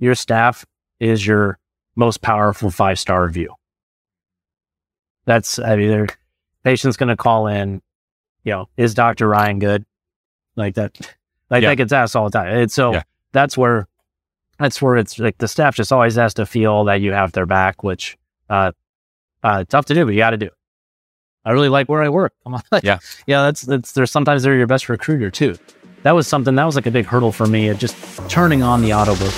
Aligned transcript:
your 0.00 0.14
staff 0.16 0.64
is 0.98 1.24
your 1.24 1.58
most 1.94 2.20
powerful 2.22 2.70
five 2.70 2.98
star 2.98 3.24
review. 3.24 3.54
That's, 5.26 5.58
I 5.58 5.76
mean, 5.76 5.88
their 5.88 6.06
patient's 6.64 6.96
going 6.96 7.08
to 7.10 7.16
call 7.16 7.46
in, 7.46 7.82
you 8.44 8.52
know, 8.52 8.68
is 8.76 8.94
Dr. 8.94 9.28
Ryan 9.28 9.58
good? 9.58 9.84
Like 10.56 10.74
that. 10.74 10.96
Like 11.52 11.62
Yeah. 11.64 11.70
that 11.70 11.76
gets 11.78 11.92
asked 11.92 12.14
all 12.14 12.26
the 12.26 12.30
time. 12.38 12.46
And 12.46 12.70
so 12.70 12.92
Yeah. 12.92 13.02
that's 13.32 13.58
where, 13.58 13.88
that's 14.60 14.80
where 14.80 14.96
it's 14.96 15.18
like 15.18 15.36
the 15.38 15.48
staff 15.48 15.74
just 15.74 15.90
always 15.92 16.14
has 16.14 16.32
to 16.34 16.46
feel 16.46 16.84
that 16.84 17.00
you 17.00 17.10
have 17.12 17.32
their 17.32 17.44
back, 17.44 17.82
which, 17.82 18.16
uh, 18.48 18.70
uh, 19.42 19.64
tough 19.64 19.86
to 19.86 19.94
do, 19.94 20.04
but 20.04 20.12
you 20.12 20.18
got 20.18 20.30
to 20.30 20.36
do. 20.36 20.46
it. 20.46 20.52
I 21.44 21.50
really 21.50 21.68
like 21.68 21.88
where 21.88 22.04
I 22.04 22.08
work. 22.08 22.34
Come 22.44 22.54
on. 22.54 22.62
Yeah. 22.84 23.00
yeah. 23.26 23.42
That's, 23.42 23.62
that's, 23.62 23.90
there's 23.92 24.12
sometimes 24.12 24.44
they're 24.44 24.54
your 24.56 24.68
best 24.68 24.88
recruiter 24.88 25.28
too. 25.28 25.56
That 26.04 26.12
was 26.12 26.28
something 26.28 26.54
that 26.54 26.64
was 26.64 26.76
like 26.76 26.86
a 26.86 26.92
big 26.92 27.06
hurdle 27.06 27.32
for 27.32 27.48
me 27.48 27.66
of 27.66 27.78
just 27.80 27.96
turning 28.30 28.62
on 28.62 28.80
the 28.80 28.94
auto 28.94 29.16
book. 29.16 29.34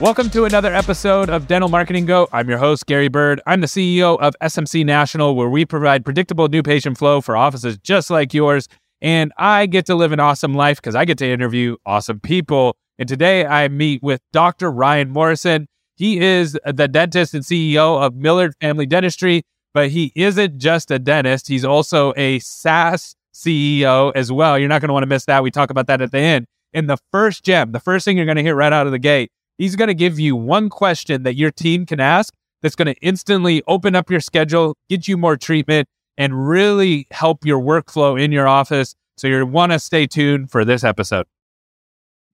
Welcome 0.00 0.30
to 0.30 0.46
another 0.46 0.74
episode 0.74 1.28
of 1.28 1.46
Dental 1.46 1.68
Marketing 1.68 2.06
Go. 2.06 2.26
I'm 2.32 2.48
your 2.48 2.56
host, 2.56 2.86
Gary 2.86 3.08
Bird. 3.08 3.38
I'm 3.44 3.60
the 3.60 3.66
CEO 3.66 4.18
of 4.18 4.34
SMC 4.40 4.82
National, 4.82 5.36
where 5.36 5.50
we 5.50 5.66
provide 5.66 6.06
predictable 6.06 6.48
new 6.48 6.62
patient 6.62 6.96
flow 6.96 7.20
for 7.20 7.36
offices 7.36 7.76
just 7.76 8.08
like 8.08 8.32
yours. 8.32 8.66
And 9.02 9.30
I 9.36 9.66
get 9.66 9.84
to 9.86 9.94
live 9.94 10.12
an 10.12 10.18
awesome 10.18 10.54
life 10.54 10.78
because 10.78 10.94
I 10.94 11.04
get 11.04 11.18
to 11.18 11.26
interview 11.26 11.76
awesome 11.84 12.18
people. 12.18 12.78
And 12.98 13.06
today 13.10 13.44
I 13.44 13.68
meet 13.68 14.02
with 14.02 14.22
Dr. 14.32 14.72
Ryan 14.72 15.10
Morrison. 15.10 15.66
He 15.96 16.18
is 16.18 16.58
the 16.64 16.88
dentist 16.88 17.34
and 17.34 17.44
CEO 17.44 18.02
of 18.02 18.14
Millard 18.14 18.54
Family 18.58 18.86
Dentistry, 18.86 19.42
but 19.74 19.90
he 19.90 20.12
isn't 20.14 20.56
just 20.56 20.90
a 20.90 20.98
dentist. 20.98 21.46
He's 21.46 21.66
also 21.66 22.14
a 22.16 22.38
SaaS 22.38 23.14
CEO 23.34 24.12
as 24.14 24.32
well. 24.32 24.58
You're 24.58 24.70
not 24.70 24.80
going 24.80 24.88
to 24.88 24.94
want 24.94 25.02
to 25.02 25.08
miss 25.08 25.26
that. 25.26 25.42
We 25.42 25.50
talk 25.50 25.68
about 25.68 25.88
that 25.88 26.00
at 26.00 26.10
the 26.10 26.20
end. 26.20 26.46
And 26.72 26.88
the 26.88 26.96
first 27.12 27.44
gem, 27.44 27.72
the 27.72 27.80
first 27.80 28.06
thing 28.06 28.16
you're 28.16 28.24
going 28.24 28.36
to 28.36 28.42
hear 28.42 28.56
right 28.56 28.72
out 28.72 28.86
of 28.86 28.92
the 28.92 28.98
gate, 28.98 29.30
he's 29.60 29.76
going 29.76 29.88
to 29.88 29.94
give 29.94 30.18
you 30.18 30.34
one 30.34 30.70
question 30.70 31.22
that 31.22 31.34
your 31.34 31.50
team 31.50 31.84
can 31.84 32.00
ask 32.00 32.34
that's 32.62 32.74
going 32.74 32.86
to 32.86 32.94
instantly 33.02 33.62
open 33.68 33.94
up 33.94 34.10
your 34.10 34.20
schedule, 34.20 34.74
get 34.88 35.06
you 35.06 35.16
more 35.16 35.36
treatment, 35.36 35.86
and 36.16 36.48
really 36.48 37.06
help 37.10 37.44
your 37.44 37.60
workflow 37.60 38.20
in 38.20 38.32
your 38.32 38.48
office. 38.48 38.94
So 39.16 39.28
you 39.28 39.44
want 39.46 39.72
to 39.72 39.78
stay 39.78 40.06
tuned 40.06 40.50
for 40.50 40.64
this 40.64 40.82
episode. 40.82 41.26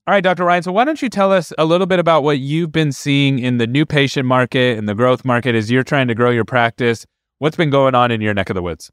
All 0.06 0.14
right, 0.14 0.22
Dr. 0.22 0.44
Ryan. 0.44 0.62
So 0.62 0.72
why 0.72 0.84
don't 0.84 1.02
you 1.02 1.08
tell 1.08 1.32
us 1.32 1.52
a 1.58 1.64
little 1.64 1.86
bit 1.86 1.98
about 1.98 2.22
what 2.22 2.38
you've 2.38 2.70
been 2.70 2.92
seeing 2.92 3.40
in 3.40 3.58
the 3.58 3.66
new 3.66 3.84
patient 3.84 4.24
market 4.24 4.78
and 4.78 4.88
the 4.88 4.94
growth 4.94 5.24
market 5.24 5.56
as 5.56 5.68
you're 5.68 5.82
trying 5.82 6.06
to 6.06 6.14
grow 6.14 6.30
your 6.30 6.44
practice? 6.44 7.04
What's 7.38 7.56
been 7.56 7.70
going 7.70 7.96
on 7.96 8.12
in 8.12 8.20
your 8.20 8.34
neck 8.34 8.50
of 8.50 8.54
the 8.54 8.62
woods? 8.62 8.90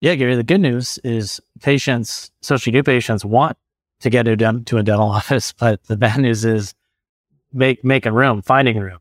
Yeah, 0.00 0.14
Gary, 0.14 0.36
the 0.36 0.42
good 0.42 0.62
news 0.62 0.98
is 1.04 1.38
patients, 1.60 2.30
especially 2.42 2.72
new 2.72 2.82
patients, 2.82 3.26
want 3.26 3.58
to 4.02 4.10
get 4.10 4.24
to, 4.24 4.36
dent- 4.36 4.66
to 4.66 4.78
a 4.78 4.82
dental 4.82 5.08
office, 5.10 5.52
but 5.52 5.82
the 5.84 5.96
bad 5.96 6.20
news 6.20 6.44
is 6.44 6.74
make, 7.52 7.82
making 7.84 8.12
room, 8.12 8.42
finding 8.42 8.78
room, 8.78 8.98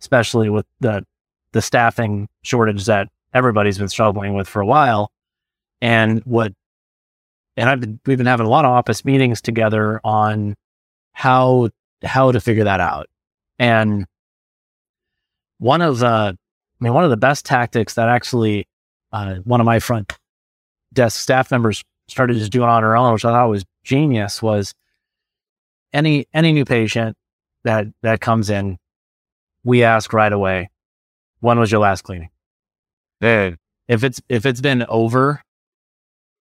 especially 0.00 0.48
with 0.48 0.66
the, 0.80 1.04
the 1.52 1.62
staffing 1.62 2.28
shortage 2.42 2.86
that 2.86 3.08
everybody's 3.34 3.78
been 3.78 3.88
struggling 3.88 4.34
with 4.34 4.48
for 4.48 4.60
a 4.60 4.66
while. 4.66 5.10
And 5.80 6.20
what, 6.20 6.52
and 7.56 7.68
I've 7.68 7.80
been, 7.80 8.00
we've 8.06 8.18
been 8.18 8.26
having 8.26 8.46
a 8.46 8.50
lot 8.50 8.64
of 8.64 8.70
office 8.70 9.04
meetings 9.04 9.40
together 9.40 10.00
on 10.04 10.54
how, 11.12 11.70
how 12.02 12.32
to 12.32 12.40
figure 12.40 12.64
that 12.64 12.80
out. 12.80 13.08
And 13.58 14.06
one 15.58 15.82
of 15.82 15.98
the, 15.98 16.06
I 16.06 16.36
mean, 16.80 16.94
one 16.94 17.04
of 17.04 17.10
the 17.10 17.16
best 17.16 17.44
tactics 17.44 17.94
that 17.94 18.08
actually, 18.08 18.66
uh, 19.12 19.36
one 19.44 19.60
of 19.60 19.66
my 19.66 19.78
front 19.78 20.12
desk 20.92 21.20
staff 21.20 21.50
members 21.50 21.82
started 22.08 22.36
just 22.36 22.52
doing 22.52 22.68
on 22.68 22.82
her 22.82 22.96
own, 22.96 23.12
which 23.12 23.24
I 23.24 23.30
thought 23.30 23.48
was 23.48 23.64
genius, 23.82 24.42
was 24.42 24.74
any 25.92 26.26
any 26.32 26.52
new 26.52 26.64
patient 26.64 27.16
that 27.64 27.86
that 28.02 28.20
comes 28.20 28.50
in, 28.50 28.78
we 29.64 29.82
ask 29.82 30.12
right 30.12 30.32
away, 30.32 30.70
when 31.40 31.58
was 31.58 31.70
your 31.70 31.80
last 31.80 32.02
cleaning? 32.02 32.30
If 33.88 34.04
it's 34.04 34.20
if 34.28 34.46
it's 34.46 34.60
been 34.60 34.84
over 34.88 35.42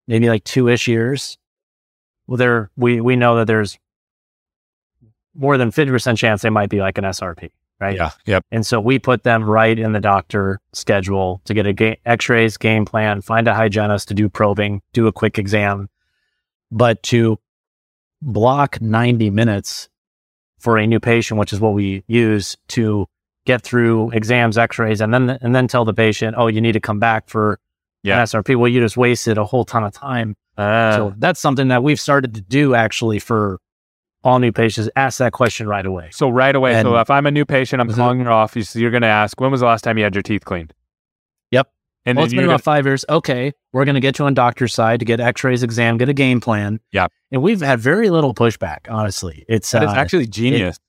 maybe 0.07 0.29
like 0.29 0.43
two 0.43 0.67
ish 0.67 0.87
years, 0.87 1.37
well 2.27 2.37
there 2.37 2.69
we 2.75 3.01
we 3.01 3.15
know 3.15 3.37
that 3.37 3.47
there's 3.47 3.77
more 5.33 5.57
than 5.57 5.71
fifty 5.71 5.91
percent 5.91 6.17
chance 6.17 6.41
they 6.41 6.49
might 6.49 6.69
be 6.69 6.79
like 6.79 6.97
an 6.97 7.05
SRP, 7.05 7.49
right? 7.79 7.95
yeah, 7.95 8.11
yep. 8.25 8.45
And 8.51 8.65
so 8.65 8.79
we 8.79 8.99
put 8.99 9.23
them 9.23 9.43
right 9.43 9.77
in 9.77 9.93
the 9.93 9.99
doctor 9.99 10.59
schedule 10.73 11.41
to 11.45 11.53
get 11.53 11.65
a 11.65 11.73
ga- 11.73 11.99
x-rays 12.05 12.57
game 12.57 12.85
plan, 12.85 13.21
find 13.21 13.47
a 13.47 13.53
hygienist 13.53 14.07
to 14.09 14.13
do 14.13 14.29
probing, 14.29 14.81
do 14.93 15.07
a 15.07 15.11
quick 15.11 15.39
exam, 15.39 15.89
but 16.71 17.01
to 17.03 17.37
block 18.21 18.81
90 18.81 19.29
minutes 19.29 19.89
for 20.59 20.77
a 20.77 20.85
new 20.85 20.99
patient, 20.99 21.39
which 21.39 21.51
is 21.53 21.59
what 21.59 21.73
we 21.73 22.03
use 22.07 22.55
to 22.69 23.07
get 23.45 23.61
through 23.63 24.11
exams, 24.11 24.57
x-rays, 24.57 25.01
and 25.01 25.13
then, 25.13 25.29
and 25.41 25.55
then 25.55 25.67
tell 25.67 25.83
the 25.85 25.93
patient, 25.93 26.35
oh, 26.37 26.47
you 26.47 26.61
need 26.61 26.73
to 26.73 26.79
come 26.79 26.99
back 26.99 27.27
for 27.27 27.59
Yeah. 28.03 28.17
an 28.17 28.23
SRP. 28.23 28.55
Well, 28.55 28.67
you 28.67 28.79
just 28.79 28.97
wasted 28.97 29.37
a 29.39 29.45
whole 29.45 29.65
ton 29.65 29.83
of 29.83 29.93
time. 29.93 30.35
Uh, 30.57 30.95
so 30.95 31.13
that's 31.17 31.39
something 31.39 31.69
that 31.69 31.81
we've 31.81 31.99
started 31.99 32.35
to 32.35 32.41
do 32.41 32.75
actually 32.75 33.17
for 33.19 33.59
all 34.23 34.37
new 34.37 34.51
patients. 34.51 34.87
Ask 34.95 35.17
that 35.17 35.31
question 35.33 35.67
right 35.67 35.85
away. 35.85 36.09
So 36.11 36.29
right 36.29 36.55
away, 36.55 36.79
so 36.83 36.95
if 36.97 37.09
I'm 37.09 37.25
a 37.25 37.31
new 37.31 37.45
patient, 37.45 37.81
I'm 37.81 37.87
Mhm. 37.89 37.95
calling 37.95 38.19
your 38.19 38.31
office. 38.31 38.75
You're 38.75 38.91
going 38.91 39.01
to 39.01 39.07
ask, 39.07 39.39
when 39.41 39.49
was 39.49 39.61
the 39.61 39.65
last 39.65 39.83
time 39.83 39.97
you 39.97 40.03
had 40.03 40.13
your 40.13 40.21
teeth 40.21 40.45
cleaned? 40.45 40.73
And 42.05 42.17
well, 42.17 42.25
it's 42.25 42.33
been 42.33 42.41
gonna, 42.43 42.53
about 42.55 42.63
five 42.63 42.85
years. 42.85 43.05
Okay, 43.07 43.53
we're 43.73 43.85
going 43.85 43.95
to 43.95 44.01
get 44.01 44.17
you 44.17 44.25
on 44.25 44.33
doctor's 44.33 44.73
side 44.73 44.99
to 44.99 45.05
get 45.05 45.19
X-rays, 45.19 45.61
exam, 45.63 45.97
get 45.97 46.09
a 46.09 46.13
game 46.13 46.41
plan. 46.41 46.79
Yeah, 46.91 47.07
and 47.31 47.41
we've 47.43 47.61
had 47.61 47.79
very 47.79 48.09
little 48.09 48.33
pushback. 48.33 48.89
Honestly, 48.89 49.45
it's 49.47 49.69
that 49.71 49.83
uh, 49.83 49.91
actually 49.93 50.25
genius. 50.25 50.79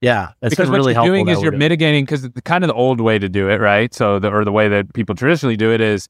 yeah, 0.00 0.30
it's 0.42 0.50
because 0.54 0.70
what 0.70 0.76
really 0.76 0.92
you're 0.92 1.02
helpful. 1.02 1.14
doing 1.24 1.28
is 1.28 1.42
you're 1.42 1.50
doing- 1.50 1.58
mitigating 1.58 2.04
because 2.04 2.22
the 2.30 2.42
kind 2.42 2.62
of 2.62 2.68
the 2.68 2.74
old 2.74 3.00
way 3.00 3.18
to 3.18 3.28
do 3.28 3.48
it, 3.48 3.60
right? 3.60 3.92
So 3.92 4.18
the 4.18 4.30
or 4.30 4.44
the 4.44 4.52
way 4.52 4.68
that 4.68 4.94
people 4.94 5.14
traditionally 5.14 5.56
do 5.56 5.72
it 5.72 5.80
is, 5.80 6.08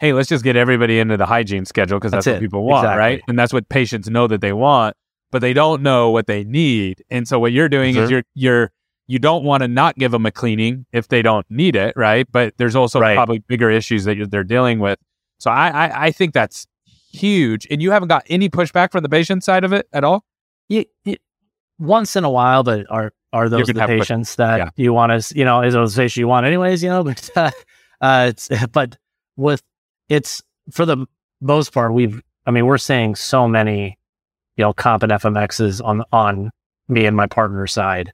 hey, 0.00 0.12
let's 0.14 0.28
just 0.28 0.42
get 0.42 0.56
everybody 0.56 0.98
into 0.98 1.16
the 1.16 1.26
hygiene 1.26 1.64
schedule 1.66 1.98
because 1.98 2.12
that's, 2.12 2.24
That's 2.24 2.36
what 2.36 2.40
people 2.40 2.64
want, 2.64 2.84
Exactly. 2.84 2.98
right? 2.98 3.22
And 3.28 3.38
that's 3.38 3.52
what 3.52 3.68
patients 3.68 4.08
know 4.08 4.26
that 4.26 4.40
they 4.40 4.52
want, 4.54 4.96
but 5.30 5.40
they 5.40 5.52
don't 5.52 5.82
know 5.82 6.10
what 6.10 6.26
they 6.26 6.44
need. 6.44 7.04
And 7.10 7.28
so 7.28 7.38
what 7.38 7.52
you're 7.52 7.68
doing 7.68 7.94
is 7.96 8.10
you're 8.10 8.22
you're 8.34 8.72
you 9.12 9.18
don't 9.18 9.44
want 9.44 9.62
to 9.62 9.68
not 9.68 9.96
give 9.96 10.10
them 10.12 10.24
a 10.26 10.30
cleaning 10.30 10.86
if 10.92 11.08
they 11.08 11.20
don't 11.22 11.44
need 11.50 11.76
it, 11.76 11.92
right? 11.96 12.26
But 12.32 12.54
there's 12.56 12.74
also 12.74 12.98
Right. 12.98 13.14
probably 13.14 13.40
bigger 13.40 13.70
issues 13.70 14.04
that 14.04 14.16
you're, 14.16 14.26
they're 14.26 14.42
dealing 14.56 14.78
with. 14.78 14.98
So 15.38 15.50
I, 15.50 15.68
I 15.68 16.04
I 16.06 16.10
think 16.12 16.32
that's 16.32 16.66
huge, 17.12 17.66
and 17.70 17.82
you 17.82 17.90
haven't 17.90 18.08
got 18.08 18.24
any 18.30 18.48
pushback 18.48 18.90
from 18.92 19.02
the 19.02 19.08
patient 19.08 19.44
side 19.44 19.64
of 19.64 19.72
it 19.72 19.86
at 19.92 20.02
all. 20.04 20.24
You- 20.68 20.86
you- 21.04 21.16
once 21.78 22.16
in 22.16 22.24
a 22.24 22.30
while, 22.30 22.62
but 22.62 22.86
are 22.90 23.12
are 23.32 23.48
those 23.48 23.66
the 23.66 23.78
have 23.80 23.88
push- 23.88 23.98
patients 24.00 24.36
that 24.36 24.58
yeah. 24.58 24.68
you 24.76 24.92
want 24.92 25.10
to, 25.22 25.38
you 25.38 25.44
know, 25.44 25.62
is 25.62 25.74
those 25.74 25.94
patients 25.96 26.16
you 26.18 26.28
want 26.28 26.46
anyways, 26.46 26.82
you 26.82 26.88
know? 26.90 27.02
But 27.10 27.30
uh, 27.36 27.50
uh, 28.00 28.26
it's 28.30 28.48
but 28.72 28.96
with 29.36 29.62
it's 30.08 30.42
for 30.70 30.84
the 30.86 31.06
most 31.40 31.72
part, 31.72 31.92
we've, 31.92 32.22
I 32.46 32.50
mean, 32.50 32.66
we're 32.66 32.78
seeing 32.78 33.14
so 33.14 33.48
many, 33.48 33.98
you 34.56 34.62
know, 34.64 34.72
comp 34.72 35.02
and 35.02 35.12
FMXs 35.12 35.84
on 35.84 36.02
on 36.12 36.50
me 36.88 37.04
and 37.06 37.16
my 37.16 37.26
partner 37.26 37.66
side. 37.66 38.12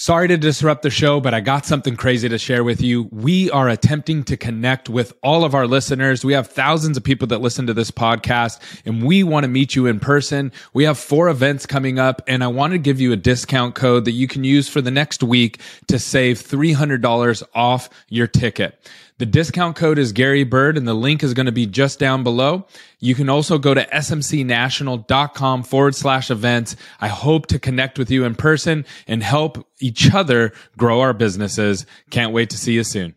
Sorry 0.00 0.28
to 0.28 0.38
disrupt 0.38 0.80
the 0.80 0.88
show, 0.88 1.20
but 1.20 1.34
I 1.34 1.40
got 1.40 1.66
something 1.66 1.94
crazy 1.94 2.26
to 2.26 2.38
share 2.38 2.64
with 2.64 2.80
you. 2.80 3.10
We 3.12 3.50
are 3.50 3.68
attempting 3.68 4.24
to 4.24 4.38
connect 4.38 4.88
with 4.88 5.12
all 5.22 5.44
of 5.44 5.54
our 5.54 5.66
listeners. 5.66 6.24
We 6.24 6.32
have 6.32 6.46
thousands 6.46 6.96
of 6.96 7.04
people 7.04 7.26
that 7.26 7.42
listen 7.42 7.66
to 7.66 7.74
this 7.74 7.90
podcast 7.90 8.60
and 8.86 9.04
we 9.04 9.22
want 9.22 9.44
to 9.44 9.48
meet 9.48 9.76
you 9.76 9.84
in 9.84 10.00
person. 10.00 10.52
We 10.72 10.84
have 10.84 10.98
four 10.98 11.28
events 11.28 11.66
coming 11.66 11.98
up 11.98 12.22
and 12.26 12.42
I 12.42 12.46
want 12.46 12.72
to 12.72 12.78
give 12.78 12.98
you 12.98 13.12
a 13.12 13.16
discount 13.16 13.74
code 13.74 14.06
that 14.06 14.12
you 14.12 14.26
can 14.26 14.42
use 14.42 14.70
for 14.70 14.80
the 14.80 14.90
next 14.90 15.22
week 15.22 15.60
to 15.88 15.98
save 15.98 16.38
$300 16.38 17.42
off 17.54 17.90
your 18.08 18.26
ticket. 18.26 18.82
The 19.20 19.26
discount 19.26 19.76
code 19.76 19.98
is 19.98 20.12
Gary 20.12 20.44
Bird 20.44 20.78
and 20.78 20.88
the 20.88 20.94
link 20.94 21.22
is 21.22 21.34
going 21.34 21.44
to 21.44 21.52
be 21.52 21.66
just 21.66 21.98
down 21.98 22.22
below. 22.24 22.66
You 23.00 23.14
can 23.14 23.28
also 23.28 23.58
go 23.58 23.74
to 23.74 23.84
smcnational.com 23.84 25.62
forward 25.64 25.94
slash 25.94 26.30
events. 26.30 26.74
I 27.02 27.08
hope 27.08 27.46
to 27.48 27.58
connect 27.58 27.98
with 27.98 28.10
you 28.10 28.24
in 28.24 28.34
person 28.34 28.86
and 29.06 29.22
help 29.22 29.66
each 29.78 30.10
other 30.14 30.54
grow 30.78 31.00
our 31.02 31.12
businesses. 31.12 31.84
Can't 32.08 32.32
wait 32.32 32.48
to 32.48 32.56
see 32.56 32.72
you 32.72 32.82
soon. 32.82 33.14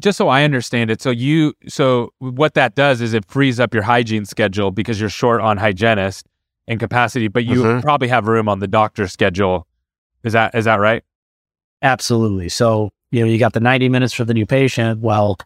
just 0.00 0.18
so 0.18 0.26
I 0.26 0.42
understand 0.42 0.90
it, 0.90 1.00
so 1.00 1.10
you 1.10 1.54
so 1.68 2.12
what 2.18 2.54
that 2.54 2.74
does 2.74 3.00
is 3.00 3.14
it 3.14 3.24
frees 3.26 3.60
up 3.60 3.72
your 3.72 3.84
hygiene 3.84 4.24
schedule 4.24 4.72
because 4.72 5.00
you're 5.00 5.08
short 5.08 5.40
on 5.40 5.56
hygienist 5.56 6.26
and 6.66 6.80
capacity, 6.80 7.28
but 7.28 7.44
you 7.44 7.62
Mhm. 7.62 7.80
probably 7.80 8.08
have 8.08 8.26
room 8.26 8.48
on 8.48 8.58
the 8.58 8.66
doctor 8.66 9.06
schedule. 9.06 9.68
Is 10.24 10.32
that 10.32 10.52
is 10.56 10.64
that 10.64 10.80
right? 10.80 11.04
Absolutely. 11.80 12.48
So, 12.48 12.90
you 13.10 13.20
know, 13.20 13.26
you 13.26 13.38
got 13.38 13.52
the 13.52 13.60
90 13.60 13.88
minutes 13.88 14.12
for 14.12 14.24
the 14.24 14.34
new 14.34 14.46
patient. 14.46 15.00
Well, 15.00 15.38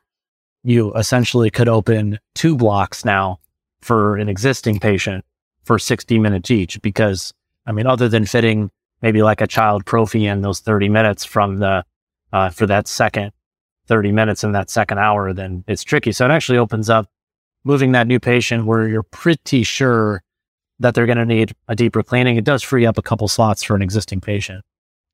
you 0.63 0.93
essentially 0.95 1.51
could 1.51 1.69
open 1.69 2.19
two 2.35 2.57
blocks 2.57 3.05
now 3.05 3.41
for 3.81 4.17
an 4.17 4.29
existing 4.29 4.79
patient 4.81 5.25
for 5.65 5.79
60 5.79 6.19
minutes 6.19 6.51
each 6.51 6.81
because, 6.83 7.33
I 7.67 7.73
mean, 7.73 7.87
other 7.87 8.09
than 8.09 8.27
fitting 8.27 8.71
maybe 9.03 9.23
like 9.23 9.41
a 9.41 9.47
child 9.47 9.87
prophy 9.87 10.27
in 10.27 10.43
those 10.43 10.61
30 10.61 10.89
minutes 10.89 11.25
from 11.25 11.59
the, 11.59 11.85
uh, 12.33 12.51
for 12.51 12.67
that 12.67 12.87
second 12.87 13.33
30 13.87 14.13
minutes 14.13 14.45
in 14.45 14.53
that 14.53 14.71
second 14.71 14.99
hour, 14.99 15.33
then 15.33 15.65
it's 15.67 15.83
tricky. 15.83 16.13
So 16.13 16.25
it 16.25 16.31
actually 16.31 16.59
opens 16.59 16.89
up 16.89 17.09
moving 17.65 17.93
that 17.93 18.07
new 18.07 18.21
patient 18.21 18.67
where 18.67 18.87
you're 18.87 19.03
pretty 19.03 19.63
sure 19.63 20.23
that 20.79 20.95
they're 20.95 21.07
going 21.07 21.19
to 21.19 21.27
need 21.27 21.55
a 21.69 21.77
deeper 21.77 22.03
cleaning, 22.03 22.37
it 22.37 22.45
does 22.45 22.63
free 22.63 22.87
up 22.87 22.99
a 22.99 23.03
couple 23.03 23.29
slots 23.29 23.63
for 23.63 23.77
an 23.77 23.83
existing 23.83 24.21
patient. 24.21 24.65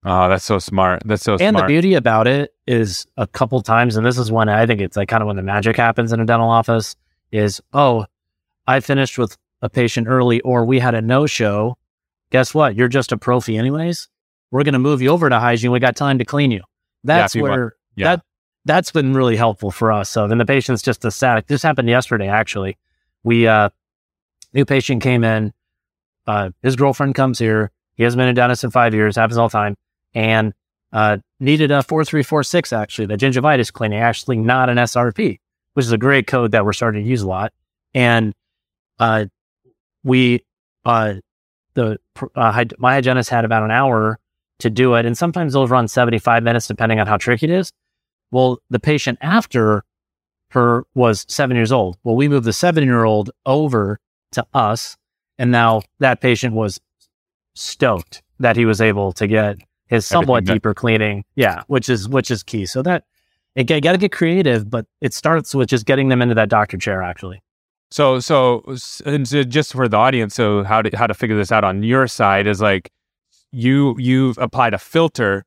Oh, 0.09 0.29
that's 0.29 0.45
so 0.45 0.61
smart. 0.61 1.03
That's 1.05 1.25
so 1.25 1.37
smart. 1.37 1.43
and 1.43 1.55
smart. 1.57 1.67
the 1.67 1.73
beauty 1.75 1.95
about 1.95 2.29
it 2.29 2.55
is 2.67 3.07
a 3.17 3.27
couple 3.27 3.61
times, 3.61 3.97
and 3.97 4.07
this 4.07 4.19
is 4.19 4.31
when 4.31 4.49
I 4.49 4.65
think 4.65 4.81
it's 4.81 4.97
like 4.97 5.09
kind 5.09 5.21
of 5.21 5.27
when 5.27 5.35
the 5.35 5.43
magic 5.43 5.77
happens 5.77 6.13
in 6.13 6.21
a 6.21 6.25
dental 6.25 6.49
office 6.49 6.95
is, 7.33 7.61
oh, 7.73 8.07
I 8.69 8.79
finished 8.79 9.19
with 9.19 9.37
a 9.63 9.69
patient 9.69 10.07
early 10.07 10.41
or 10.43 10.65
we 10.65 10.79
had 10.79 10.95
a 10.95 11.03
no 11.03 11.27
show. 11.27 11.77
Guess 12.31 12.55
what? 12.55 12.77
You're 12.77 12.89
just 12.89 13.11
a 13.11 13.17
prophy 13.17 13.59
anyways. 13.59 14.09
We're 14.53 14.63
going 14.63 14.75
to 14.75 14.79
move 14.79 15.03
you 15.03 15.11
over 15.11 15.29
to 15.29 15.41
hygiene. 15.41 15.73
We 15.73 15.81
got 15.81 15.97
time 15.97 16.19
to 16.19 16.25
clean 16.25 16.53
you. 16.53 16.63
That's 17.03 17.35
you 17.35 17.43
where 17.43 17.75
yeah. 17.97 18.17
that 18.17 18.25
that's 18.65 18.93
been 18.93 19.15
really 19.15 19.37
helpful 19.37 19.71
for 19.71 19.93
us. 19.93 20.09
So 20.09 20.29
then 20.29 20.39
the 20.39 20.47
patient's 20.47 20.83
just 20.83 21.05
ecstatic. 21.05 21.47
This 21.47 21.63
happened 21.63 21.89
yesterday, 21.89 22.29
actually. 22.29 22.79
We 23.25 23.47
uh 23.47 23.71
new 24.53 24.65
patient 24.65 25.03
came 25.03 25.25
in. 25.25 25.53
Uh, 26.27 26.51
his 26.63 26.75
girlfriend 26.75 27.15
comes 27.15 27.39
here. 27.39 27.71
He 27.95 28.03
hasn't 28.03 28.19
been 28.19 28.29
a 28.29 28.35
dentist 28.35 28.65
in 28.65 28.71
five 28.71 28.95
years. 28.95 29.17
Happens 29.17 29.39
all 29.39 29.49
the 29.49 29.53
time, 29.53 29.77
and 30.15 30.53
uh, 30.93 31.19
needed 31.41 31.71
a 31.71 31.83
four 31.83 32.05
three 32.05 32.23
four 32.23 32.43
six. 32.43 32.73
Actually, 32.73 33.07
the 33.07 33.17
gingivitis 33.17 33.73
cleaning. 33.73 33.99
Actually, 33.99 34.39
not 34.39 34.69
an 34.69 34.79
SRP, 34.79 35.39
which 35.75 35.85
is 35.85 35.93
a 35.93 35.99
great 35.99 36.27
code 36.27 36.53
that 36.53 36.65
we're 36.65 36.73
starting 36.73 37.03
to 37.03 37.09
use 37.09 37.23
a 37.23 37.29
lot. 37.29 37.53
And 37.95 38.35
uh, 38.99 39.27
we 40.05 40.45
uh 40.85 41.15
the 41.75 41.99
uh, 42.35 42.65
my 42.79 42.95
hygienist 42.95 43.31
had 43.31 43.45
about 43.45 43.63
an 43.63 43.71
hour 43.71 44.19
to 44.61 44.71
do 44.71 44.95
it, 44.95 45.05
and 45.05 45.17
sometimes 45.17 45.53
they'll 45.53 45.67
run 45.67 45.89
seventy 45.89 46.19
five 46.19 46.43
minutes 46.43 46.67
depending 46.67 46.99
on 47.01 47.07
how 47.07 47.17
tricky 47.17 47.47
it 47.47 47.51
is. 47.51 47.73
Well, 48.31 48.59
the 48.71 48.81
patient 48.81 49.19
after 49.21 49.85
her 50.51 50.85
was 50.95 51.27
seven 51.29 51.57
years 51.57 51.73
old. 51.73 51.99
Well, 52.05 52.17
we 52.17 52.29
moved 52.29 52.47
the 52.47 52.53
seven 52.53 52.85
year 52.85 53.05
old 53.05 53.31
over 53.45 53.99
to 54.33 54.47
us, 54.55 54.97
and 55.39 55.51
now 55.51 55.83
that 55.99 56.21
patient 56.21 56.55
was 56.55 56.81
stoked 57.55 58.23
that 58.39 58.57
he 58.57 58.65
was 58.65 58.81
able 58.81 59.13
to 59.13 59.27
get 59.27 59.59
his 59.87 60.07
somewhat 60.07 60.39
Everything 60.39 60.55
deeper 60.57 60.75
cleaning. 60.75 61.25
Yeah, 61.37 61.63
which 61.69 61.89
is 61.89 62.09
which 62.09 62.31
is 62.31 62.43
key. 62.43 62.67
So 62.67 62.83
that 62.83 63.05
it 63.55 63.65
got 63.65 63.93
to 63.93 63.99
get 63.99 64.13
creative, 64.13 64.69
but 64.69 64.87
it 65.01 65.15
starts 65.15 65.55
with 65.55 65.69
just 65.69 65.87
getting 65.87 66.09
them 66.09 66.21
into 66.23 66.35
that 66.35 66.49
doctor 66.49 66.77
chair. 66.77 67.03
Actually, 67.03 67.43
So, 67.91 68.21
so, 68.21 68.63
and 69.07 69.27
so 69.27 69.43
just 69.45 69.73
for 69.73 69.89
the 69.89 69.97
audience, 69.97 70.35
so 70.35 70.63
how 70.65 70.83
to 70.83 70.97
how 70.97 71.07
to 71.07 71.15
figure 71.15 71.37
this 71.37 71.51
out 71.53 71.65
on 71.65 71.83
your 71.83 72.07
side 72.07 72.47
is 72.47 72.61
like 72.61 72.91
you 73.53 73.95
you've 73.99 74.37
applied 74.39 74.75
a 74.75 74.79
filter, 74.79 75.45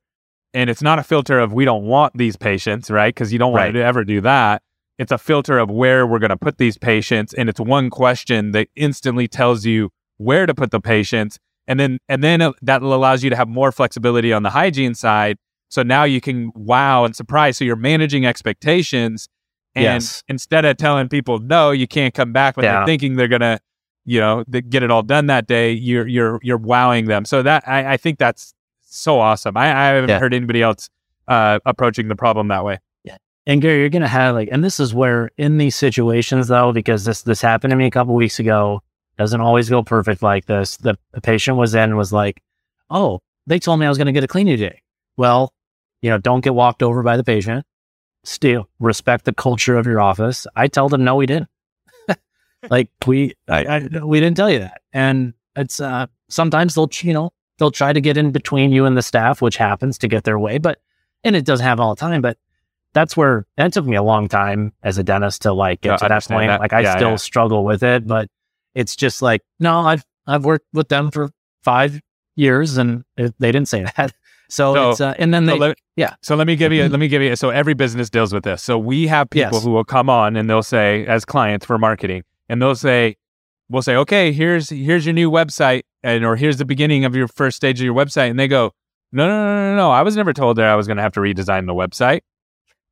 and 0.54 0.68
it's 0.70 0.82
not 0.82 0.98
a 0.98 1.02
filter 1.02 1.38
of 1.38 1.52
we 1.52 1.64
don't 1.64 1.84
want 1.84 2.16
these 2.16 2.36
patients, 2.36 2.90
right? 2.90 3.14
Because 3.14 3.32
you 3.32 3.38
don't 3.38 3.52
want 3.52 3.62
Right. 3.66 3.72
to 3.72 3.82
ever 3.84 4.04
do 4.04 4.20
that. 4.22 4.62
It's 4.98 5.12
a 5.12 5.18
filter 5.18 5.58
of 5.58 5.70
where 5.70 6.06
we're 6.06 6.18
going 6.18 6.30
to 6.30 6.36
put 6.36 6.58
these 6.58 6.76
patients, 6.76 7.32
and 7.34 7.48
it's 7.48 7.60
one 7.60 7.88
question 7.90 8.52
that 8.52 8.68
instantly 8.76 9.28
tells 9.28 9.64
you 9.64 9.90
where 10.18 10.44
to 10.46 10.54
put 10.54 10.70
the 10.72 10.80
patients, 10.80 11.38
and 11.70 11.78
then 11.80 11.98
and 12.08 12.22
then 12.22 12.42
uh, 12.42 12.52
that 12.62 12.82
allows 12.82 13.22
you 13.24 13.30
to 13.30 13.36
have 13.36 13.48
more 13.48 13.70
flexibility 13.72 14.32
on 14.32 14.42
the 14.42 14.50
hygiene 14.50 14.94
side. 14.94 15.38
So 15.68 15.82
now 15.84 16.02
you 16.04 16.20
can 16.20 16.50
wow 16.56 17.04
and 17.04 17.14
surprise. 17.14 17.56
So 17.56 17.64
you're 17.64 17.76
managing 17.76 18.26
expectations. 18.26 19.28
And 19.76 19.84
Yes. 20.02 20.24
instead 20.28 20.64
of 20.64 20.76
telling 20.76 21.08
people 21.08 21.38
no, 21.38 21.70
you 21.70 21.86
can't 21.86 22.12
come 22.12 22.32
back 22.32 22.56
when 22.56 22.64
Yeah. 22.64 22.78
they're 22.78 22.86
thinking 22.86 23.14
they're 23.14 23.28
gonna, 23.28 23.60
you 24.04 24.18
know, 24.20 24.42
th- 24.50 24.68
get 24.68 24.82
it 24.82 24.90
all 24.90 25.04
done 25.04 25.26
that 25.26 25.46
day, 25.46 25.70
you're 25.72 26.06
you're 26.08 26.40
you're 26.42 26.58
wowing 26.58 27.04
them. 27.06 27.24
So 27.24 27.42
that 27.44 27.62
I, 27.68 27.92
I 27.92 27.96
think 27.96 28.18
that's 28.18 28.52
so 28.80 29.20
awesome. 29.20 29.56
I, 29.56 29.66
I 29.66 29.86
haven't 29.94 30.10
Yeah. 30.10 30.18
heard 30.18 30.34
anybody 30.34 30.60
else 30.62 30.90
uh, 31.28 31.60
approaching 31.64 32.08
the 32.08 32.16
problem 32.16 32.48
that 32.48 32.64
way. 32.64 32.78
Yeah 33.04 33.16
and 33.46 33.62
Gary, 33.62 33.78
you're 33.78 33.88
gonna 33.90 34.08
have 34.08 34.34
like, 34.34 34.48
and 34.50 34.64
this 34.64 34.80
is 34.80 34.92
where 34.92 35.30
in 35.38 35.58
these 35.58 35.76
situations 35.76 36.48
though, 36.48 36.72
because 36.72 37.04
this 37.04 37.22
this 37.22 37.40
happened 37.40 37.70
to 37.70 37.76
me 37.76 37.86
a 37.86 37.90
couple 37.92 38.14
weeks 38.16 38.40
ago, 38.40 38.82
doesn't 39.20 39.40
always 39.42 39.68
go 39.68 39.82
perfect 39.82 40.22
like 40.22 40.46
this. 40.46 40.78
The, 40.78 40.96
the 41.12 41.20
patient 41.20 41.58
was 41.58 41.74
in 41.74 41.94
was 41.94 42.10
like, 42.10 42.42
oh, 42.88 43.20
they 43.46 43.58
told 43.58 43.78
me 43.78 43.84
I 43.84 43.90
was 43.90 43.98
gonna 43.98 44.12
get 44.12 44.24
a 44.24 44.28
cleaning 44.28 44.56
today. 44.56 44.80
Well, 45.18 45.52
you 46.00 46.08
know, 46.08 46.16
don't 46.16 46.40
get 46.42 46.54
walked 46.54 46.82
over 46.82 47.02
by 47.02 47.18
the 47.18 47.24
patient. 47.24 47.66
Still 48.24 48.68
respect 48.78 49.26
the 49.26 49.34
culture 49.34 49.76
of 49.76 49.86
your 49.86 50.00
office. 50.00 50.46
I 50.56 50.68
tell 50.68 50.88
them 50.88 51.04
no, 51.04 51.16
we 51.16 51.26
didn't. 51.26 51.48
like 52.70 52.88
we, 53.06 53.34
I, 53.46 53.64
I, 53.66 54.04
we 54.04 54.20
didn't 54.20 54.38
tell 54.38 54.50
you 54.50 54.60
that. 54.60 54.80
And 54.94 55.34
it's 55.54 55.80
uh 55.80 56.06
sometimes 56.30 56.74
they'll 56.74 56.88
you 57.02 57.12
know 57.12 57.30
they'll 57.58 57.70
try 57.70 57.92
to 57.92 58.00
get 58.00 58.16
in 58.16 58.30
between 58.30 58.72
you 58.72 58.86
and 58.86 58.96
the 58.96 59.02
staff, 59.02 59.42
which 59.42 59.58
happens 59.58 59.98
to 59.98 60.08
get 60.08 60.24
their 60.24 60.38
way, 60.38 60.56
but 60.56 60.80
and 61.24 61.36
it 61.36 61.44
doesn't 61.44 61.64
happen 61.64 61.82
all 61.82 61.94
the 61.94 62.00
time, 62.00 62.22
but 62.22 62.38
that's 62.94 63.18
where 63.18 63.46
that 63.58 63.74
took 63.74 63.84
me 63.84 63.96
a 63.96 64.02
long 64.02 64.28
time 64.28 64.72
as 64.82 64.96
a 64.96 65.02
dentist 65.04 65.42
to 65.42 65.52
like 65.52 65.82
get 65.82 65.98
to 65.98 66.08
that 66.08 66.24
point. 66.26 66.48
that. 66.48 66.60
Like 66.60 66.72
I 66.72 66.80
Yeah, 66.80 66.96
still 66.96 67.10
yeah. 67.10 67.16
struggle 67.16 67.64
with 67.64 67.82
it, 67.82 68.06
but 68.06 68.30
it's 68.74 68.96
just 68.96 69.22
like, 69.22 69.42
no, 69.58 69.80
I've 69.80 70.04
I've 70.26 70.44
worked 70.44 70.66
with 70.72 70.88
them 70.88 71.10
for 71.10 71.30
five 71.64 72.00
years 72.36 72.76
and 72.76 73.04
it, 73.16 73.34
they 73.38 73.52
didn't 73.52 73.68
say 73.68 73.84
that. 73.96 74.12
So, 74.48 74.74
So- 74.74 74.90
it's 74.90 75.00
uh, 75.00 75.14
and 75.18 75.32
then 75.32 75.46
So 75.46 75.52
they 75.52 75.58
let, 75.58 75.78
yeah. 75.96 76.14
So 76.22 76.34
let 76.36 76.46
me 76.46 76.56
give 76.56 76.72
you 76.72 76.88
let 76.88 76.98
me 77.00 77.08
give 77.08 77.22
you 77.22 77.36
so 77.36 77.50
every 77.50 77.74
business 77.74 78.10
deals 78.10 78.32
with 78.32 78.44
this. 78.44 78.62
So 78.62 78.78
we 78.78 79.06
have 79.06 79.30
people 79.30 79.54
Yes. 79.54 79.64
who 79.64 79.70
will 79.70 79.84
come 79.84 80.08
on 80.10 80.36
and 80.36 80.48
they'll 80.50 80.62
say 80.62 81.06
as 81.06 81.24
clients 81.24 81.66
for 81.66 81.78
marketing 81.78 82.24
and 82.48 82.60
they'll 82.60 82.74
say 82.74 83.16
we'll 83.68 83.82
say 83.82 83.94
okay 83.96 84.32
here's 84.32 84.68
here's 84.70 85.06
your 85.06 85.12
new 85.12 85.30
website 85.30 85.82
and 86.02 86.24
or 86.24 86.34
here's 86.36 86.56
the 86.56 86.64
beginning 86.64 87.04
of 87.04 87.14
your 87.14 87.28
first 87.28 87.56
stage 87.56 87.78
of 87.80 87.84
your 87.84 87.94
website 87.94 88.28
and 88.30 88.38
they 88.40 88.48
go 88.48 88.72
no 89.12 89.28
no 89.28 89.44
no 89.44 89.70
no 89.70 89.76
no 89.76 89.90
I 89.92 90.02
was 90.02 90.16
never 90.16 90.32
told 90.32 90.56
that 90.58 90.66
I 90.66 90.74
was 90.74 90.88
going 90.88 90.96
to 90.96 91.02
have 91.04 91.12
to 91.12 91.20
redesign 91.20 91.66
the 91.66 91.74
website 91.74 92.22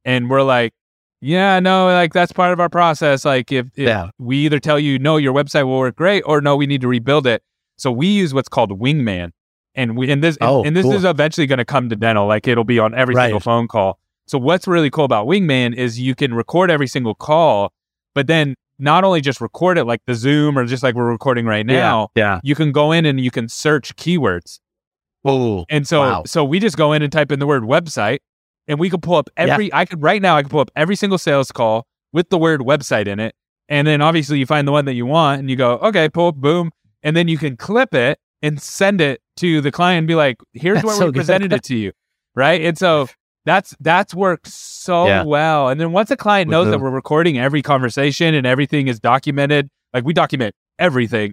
and 0.04 0.30
we're 0.30 0.42
like 0.42 0.72
yeah 1.20 1.58
no 1.60 1.86
like 1.86 2.12
that's 2.12 2.32
part 2.32 2.52
of 2.52 2.60
our 2.60 2.68
process 2.68 3.24
like 3.24 3.50
if, 3.52 3.66
if 3.74 3.86
Yeah. 3.88 4.10
we 4.18 4.38
either 4.38 4.60
tell 4.60 4.78
you 4.78 4.98
no 4.98 5.16
your 5.16 5.34
website 5.34 5.64
will 5.64 5.78
work 5.78 5.96
great 5.96 6.22
or 6.26 6.40
no 6.40 6.56
we 6.56 6.66
need 6.66 6.80
to 6.82 6.88
rebuild 6.88 7.26
it 7.26 7.42
so 7.76 7.90
we 7.90 8.06
use 8.06 8.32
what's 8.32 8.48
called 8.48 8.78
wingman 8.80 9.30
and 9.74 9.96
we 9.96 10.10
and 10.10 10.22
this 10.22 10.36
and- 10.40 10.48
Oh, 10.48 10.62
and, 10.64 10.76
this 10.76 10.84
cool. 10.84 10.94
is 10.94 11.04
eventually 11.04 11.46
going 11.46 11.58
to 11.58 11.64
come 11.64 11.88
to 11.88 11.96
dental 11.96 12.26
like 12.26 12.46
it'll 12.46 12.64
be 12.64 12.78
on 12.78 12.94
every 12.94 13.14
Right. 13.14 13.26
single 13.26 13.40
phone 13.40 13.66
call 13.68 13.98
so 14.26 14.38
what's 14.38 14.66
really 14.68 14.90
cool 14.90 15.04
about 15.04 15.26
wingman 15.26 15.74
is 15.74 15.98
you 15.98 16.14
can 16.14 16.34
record 16.34 16.70
every 16.70 16.86
single 16.86 17.14
call 17.14 17.72
but 18.14 18.26
then 18.28 18.54
not 18.78 19.02
only 19.02 19.20
just 19.20 19.40
record 19.40 19.76
it 19.76 19.84
like 19.86 20.00
the 20.06 20.14
zoom 20.14 20.56
or 20.56 20.64
just 20.66 20.84
like 20.84 20.94
we're 20.94 21.10
recording 21.10 21.46
right 21.46 21.66
now 21.66 22.08
yeah. 22.14 22.38
you 22.44 22.54
can 22.54 22.70
go 22.70 22.92
in 22.92 23.04
and 23.04 23.18
you 23.20 23.30
can 23.32 23.48
search 23.48 23.96
keywords 23.96 24.60
Oh, 25.24 25.64
and 25.68 25.86
so 25.86 26.00
Wow. 26.00 26.22
so 26.26 26.44
we 26.44 26.60
just 26.60 26.76
go 26.76 26.92
in 26.92 27.02
and 27.02 27.10
type 27.12 27.32
in 27.32 27.40
the 27.40 27.46
word 27.46 27.64
website 27.64 28.20
and 28.68 28.78
we 28.78 28.90
could 28.90 29.02
pull 29.02 29.16
up 29.16 29.28
every 29.36 29.72
I 29.74 29.84
could 29.84 30.02
right 30.02 30.22
now 30.22 30.36
I 30.36 30.42
could 30.42 30.50
pull 30.50 30.60
up 30.60 30.70
every 30.76 30.94
single 30.96 31.18
sales 31.18 31.50
call 31.50 31.86
with 32.12 32.28
the 32.30 32.38
word 32.38 32.60
website 32.60 33.06
in 33.08 33.18
it. 33.18 33.34
And 33.68 33.86
then 33.86 34.00
obviously 34.00 34.38
you 34.38 34.46
find 34.46 34.66
the 34.68 34.72
one 34.72 34.84
that 34.86 34.94
you 34.94 35.04
want 35.06 35.40
and 35.40 35.50
you 35.50 35.56
go, 35.56 35.72
okay, 35.78 36.08
pull 36.08 36.28
up, 36.28 36.36
boom. 36.36 36.70
And 37.02 37.16
then 37.16 37.28
you 37.28 37.36
can 37.38 37.56
clip 37.56 37.94
it 37.94 38.18
and 38.40 38.60
send 38.62 39.00
it 39.00 39.20
to 39.38 39.60
the 39.60 39.70
client 39.70 39.98
and 39.98 40.06
be 40.08 40.14
like, 40.14 40.36
here's 40.52 40.76
That's 40.76 40.86
where 40.86 40.94
so 40.96 41.06
we 41.06 41.12
good. 41.12 41.18
presented 41.18 41.52
it 41.52 41.62
to 41.64 41.76
you. 41.76 41.92
Right. 42.34 42.62
And 42.62 42.78
so 42.78 43.08
that's 43.44 43.74
that's 43.80 44.14
worked 44.14 44.46
so 44.46 45.06
Yeah. 45.06 45.22
well. 45.24 45.68
And 45.68 45.80
then 45.80 45.92
once 45.92 46.10
a 46.10 46.16
client 46.16 46.50
knows 46.50 46.66
the- 46.66 46.72
that 46.72 46.80
we're 46.80 46.90
recording 46.90 47.38
every 47.38 47.62
conversation 47.62 48.34
and 48.34 48.46
everything 48.46 48.88
is 48.88 49.00
documented, 49.00 49.68
like 49.92 50.04
we 50.04 50.12
document 50.14 50.54
everything, 50.78 51.32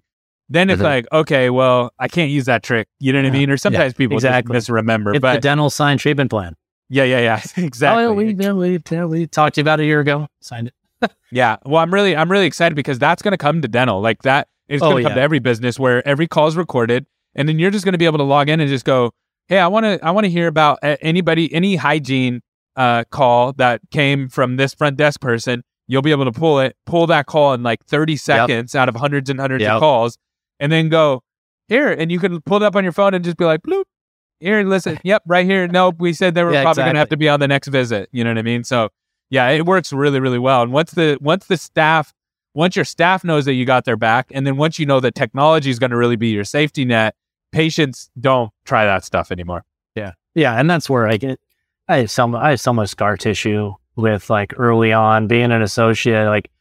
then 0.49 0.69
it's 0.69 0.81
Mhm. 0.81 0.85
like, 0.85 1.05
okay, 1.11 1.49
well, 1.49 1.91
I 1.99 2.07
can't 2.07 2.31
use 2.31 2.45
that 2.45 2.63
trick. 2.63 2.87
You 2.99 3.13
know 3.13 3.19
what 3.21 3.27
I 3.27 3.31
mean? 3.31 3.49
Or 3.49 3.57
sometimes 3.57 3.93
people 3.93 4.17
exactly. 4.17 4.53
just 4.53 4.69
misremember. 4.69 5.11
it's 5.11 5.17
the 5.17 5.19
but 5.21 5.41
dental 5.41 5.69
sign 5.69 5.97
treatment 5.97 6.29
plan. 6.29 6.55
Yeah, 6.89 7.03
yeah, 7.03 7.19
yeah, 7.19 7.41
exactly. 7.63 8.03
Oh, 8.03 8.13
we, 8.13 8.33
we, 8.33 9.03
we 9.05 9.27
talked 9.27 9.55
to 9.55 9.61
you 9.61 9.63
about 9.63 9.79
a 9.79 9.85
year 9.85 9.99
ago. 9.99 10.27
Signed 10.41 10.71
it. 11.01 11.11
yeah. 11.31 11.57
Well, 11.65 11.81
I'm 11.81 11.93
really, 11.93 12.15
I'm 12.15 12.31
really 12.31 12.45
excited 12.45 12.75
because 12.75 12.99
that's 12.99 13.21
going 13.21 13.31
to 13.33 13.37
come 13.37 13.61
to 13.61 13.67
dental. 13.67 14.01
Like 14.01 14.21
that 14.23 14.47
is 14.67 14.81
Oh, 14.81 14.91
going 14.91 14.97
to 14.97 15.03
come 15.03 15.11
yeah. 15.11 15.15
to 15.15 15.21
every 15.21 15.39
business 15.39 15.77
where 15.79 16.05
every 16.07 16.27
call 16.27 16.47
is 16.47 16.55
recorded, 16.57 17.05
and 17.35 17.47
then 17.49 17.59
you're 17.59 17.71
just 17.71 17.85
going 17.85 17.93
to 17.93 17.97
be 17.97 18.05
able 18.05 18.17
to 18.19 18.23
log 18.23 18.49
in 18.49 18.59
and 18.59 18.69
just 18.69 18.85
go, 18.85 19.11
hey, 19.47 19.59
I 19.59 19.67
want 19.67 19.83
to, 19.85 19.99
I 20.03 20.11
want 20.11 20.25
to 20.25 20.29
hear 20.31 20.47
about 20.47 20.79
anybody, 20.83 21.53
any 21.53 21.75
hygiene 21.75 22.41
uh, 22.75 23.03
call 23.11 23.53
that 23.53 23.81
came 23.91 24.27
from 24.29 24.55
this 24.57 24.73
front 24.73 24.97
desk 24.97 25.21
person. 25.21 25.63
You'll 25.87 26.01
be 26.01 26.11
able 26.11 26.25
to 26.25 26.31
pull 26.31 26.59
it, 26.61 26.75
pull 26.87 27.05
that 27.07 27.27
call 27.27 27.53
in 27.53 27.61
like 27.61 27.85
30 27.85 28.15
seconds 28.17 28.73
out 28.73 28.89
of 28.89 28.95
hundreds 28.95 29.29
and 29.29 29.39
hundreds 29.39 29.61
Yep. 29.61 29.73
of 29.73 29.79
calls, 29.81 30.17
and 30.59 30.71
then 30.71 30.89
go 30.89 31.21
here, 31.67 31.91
and 31.91 32.11
you 32.11 32.19
can 32.19 32.41
pull 32.41 32.57
it 32.57 32.63
up 32.63 32.75
on 32.75 32.83
your 32.83 32.93
phone 32.93 33.13
and 33.13 33.23
just 33.23 33.37
be 33.37 33.45
like, 33.45 33.61
bloop. 33.61 33.83
Here, 34.39 34.63
listen. 34.63 34.99
Yep, 35.03 35.23
right 35.25 35.45
here. 35.45 35.67
Nope, 35.67 35.95
we 35.99 36.13
said 36.13 36.35
they 36.35 36.43
were 36.43 36.51
Yeah, 36.51 36.63
probably 36.63 36.83
going 36.83 36.95
to 36.95 36.99
have 36.99 37.09
to 37.09 37.17
be 37.17 37.29
on 37.29 37.39
the 37.39 37.47
next 37.47 37.67
visit. 37.67 38.09
You 38.11 38.23
know 38.23 38.31
what 38.31 38.37
I 38.37 38.43
mean? 38.43 38.63
So, 38.63 38.89
yeah, 39.29 39.49
it 39.49 39.65
works 39.65 39.93
really, 39.93 40.19
really 40.19 40.39
well. 40.39 40.61
And 40.61 40.71
once 40.71 40.91
the 40.91 41.17
once 41.21 41.45
the 41.45 41.57
staff, 41.57 42.13
once 42.53 42.75
your 42.75 42.85
staff 42.85 43.23
knows 43.23 43.45
that 43.45 43.53
you 43.53 43.65
got 43.65 43.85
their 43.85 43.97
back, 43.97 44.27
and 44.31 44.45
then 44.45 44.57
once 44.57 44.77
you 44.77 44.85
know 44.85 44.99
that 44.99 45.15
technology 45.15 45.69
is 45.69 45.79
going 45.79 45.91
to 45.91 45.97
really 45.97 46.15
be 46.15 46.29
your 46.29 46.43
safety 46.43 46.85
net, 46.85 47.15
patients 47.51 48.09
don't 48.19 48.51
try 48.65 48.85
that 48.85 49.03
stuff 49.03 49.31
anymore. 49.31 49.63
Yeah, 49.95 50.11
yeah, 50.35 50.59
and 50.59 50.69
that's 50.69 50.89
where 50.89 51.07
I 51.07 51.17
get 51.17 51.39
I 51.87 51.97
have 51.97 52.11
some 52.11 52.35
I 52.35 52.51
have 52.51 52.61
so 52.61 52.73
much 52.73 52.89
scar 52.89 53.17
tissue 53.17 53.73
with 53.95 54.29
like 54.29 54.53
early 54.57 54.91
on 54.91 55.27
being 55.27 55.51
an 55.51 55.61
associate. 55.61 56.27
Like 56.27 56.51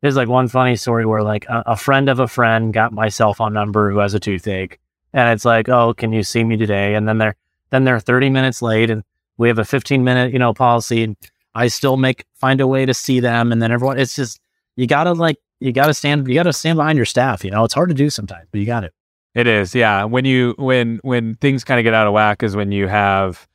there's 0.00 0.16
like 0.16 0.28
one 0.28 0.48
funny 0.48 0.76
story 0.76 1.04
where 1.04 1.22
like 1.22 1.44
a, 1.46 1.62
a 1.66 1.76
friend 1.76 2.08
of 2.08 2.20
a 2.20 2.28
friend 2.28 2.72
got 2.72 2.92
my 2.92 3.08
cell 3.08 3.34
phone 3.34 3.52
number 3.52 3.90
who 3.90 3.98
has 3.98 4.14
a 4.14 4.20
toothache, 4.20 4.78
and 5.24 5.32
it's 5.32 5.44
like, 5.44 5.68
oh, 5.68 5.94
can 5.94 6.12
you 6.12 6.22
see 6.22 6.44
me 6.44 6.56
today? 6.56 6.94
And 6.94 7.08
then 7.08 7.18
they're 7.18 7.36
then 7.70 7.84
they're 7.84 8.00
30 8.00 8.30
minutes 8.30 8.62
late, 8.62 8.90
and 8.90 9.02
we 9.36 9.48
have 9.48 9.58
a 9.58 9.64
15 9.64 10.02
minute 10.04 10.32
you 10.32 10.38
know 10.38 10.54
policy. 10.54 11.02
And 11.02 11.16
I 11.54 11.68
still 11.68 11.96
make 11.96 12.24
find 12.34 12.60
a 12.60 12.66
way 12.66 12.86
to 12.86 12.94
see 12.94 13.20
them, 13.20 13.52
and 13.52 13.60
then 13.60 13.72
everyone. 13.72 13.98
It's 13.98 14.14
just 14.14 14.40
you 14.76 14.86
gotta 14.86 15.12
like 15.12 15.36
you 15.60 15.72
got 15.72 15.86
to 15.86 15.94
stand, 15.94 16.28
you 16.28 16.34
got 16.34 16.44
to 16.44 16.52
stand 16.52 16.76
behind 16.76 16.96
your 16.96 17.04
staff. 17.04 17.44
You 17.44 17.50
know, 17.50 17.64
it's 17.64 17.74
hard 17.74 17.88
to 17.88 17.94
do 17.94 18.10
sometimes, 18.10 18.46
but 18.52 18.60
you 18.60 18.66
got 18.66 18.84
it. 18.84 18.94
It 19.34 19.48
is, 19.48 19.74
yeah. 19.74 20.04
When 20.04 20.24
you 20.24 20.54
when 20.56 21.00
when 21.02 21.34
things 21.36 21.64
kind 21.64 21.80
of 21.80 21.84
get 21.84 21.94
out 21.94 22.06
of 22.06 22.12
whack 22.12 22.42
is 22.44 22.54
when 22.54 22.70
you 22.70 22.86
have, 22.86 23.46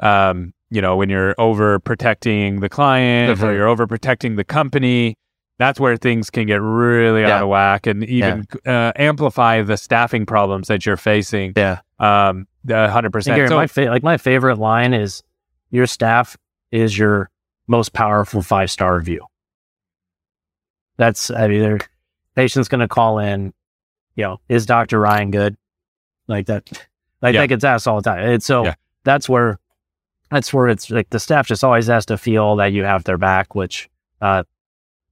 um, 0.00 0.54
you 0.70 0.80
know, 0.80 0.96
when 0.96 1.08
you're 1.10 1.34
over 1.38 1.78
protecting 1.80 2.60
the 2.60 2.68
client 2.68 3.30
or 3.30 3.46
Mhm. 3.46 3.54
you're 3.54 3.66
over 3.66 3.86
protecting 3.86 4.36
the 4.36 4.44
company. 4.44 5.16
That's 5.58 5.80
where 5.80 5.96
things 5.96 6.30
can 6.30 6.46
get 6.46 6.60
really 6.62 7.24
out 7.24 7.42
of 7.42 7.48
whack 7.48 7.86
and 7.88 8.04
even 8.04 8.46
uh, 8.64 8.92
amplify 8.96 9.62
the 9.62 9.76
staffing 9.76 10.24
problems 10.24 10.68
that 10.68 10.86
you're 10.86 10.96
facing. 10.96 11.52
Yeah. 11.56 11.80
Um, 11.98 12.46
hundred 12.68 13.06
And 13.06 13.12
percent. 13.12 13.36
Gary, 13.36 13.48
So, 13.48 13.56
my 13.56 13.66
fa- 13.66 13.86
like 13.90 14.02
my 14.04 14.18
favorite 14.18 14.58
line 14.58 14.94
is, 14.94 15.22
"Your 15.70 15.86
staff 15.86 16.36
is 16.70 16.96
your 16.96 17.28
most 17.66 17.92
powerful 17.92 18.40
five 18.40 18.70
star 18.70 18.96
review." 18.96 19.26
That's 20.96 21.30
I 21.30 21.48
mean, 21.48 21.60
their 21.60 21.78
patient's 22.34 22.68
going 22.68 22.80
to 22.80 22.88
call 22.88 23.18
in. 23.18 23.52
You 24.16 24.24
know, 24.24 24.40
is 24.48 24.66
Doctor 24.66 24.98
Ryan 25.00 25.30
good? 25.30 25.56
Like 26.26 26.46
that. 26.46 26.68
Like 27.22 27.34
Yeah. 27.34 27.42
that 27.42 27.48
gets 27.48 27.64
asked 27.64 27.86
all 27.88 28.00
the 28.00 28.10
time. 28.10 28.28
And 28.28 28.42
so 28.42 28.64
Yeah. 28.64 28.74
that's 29.04 29.28
where 29.28 29.58
that's 30.30 30.52
where 30.52 30.68
it's 30.68 30.90
like 30.90 31.10
the 31.10 31.18
staff 31.20 31.46
just 31.46 31.64
always 31.64 31.86
has 31.86 32.04
to 32.06 32.18
feel 32.18 32.56
that 32.56 32.72
you 32.72 32.84
have 32.84 33.04
their 33.04 33.16
back, 33.18 33.54
which 33.54 33.88
uh, 34.20 34.42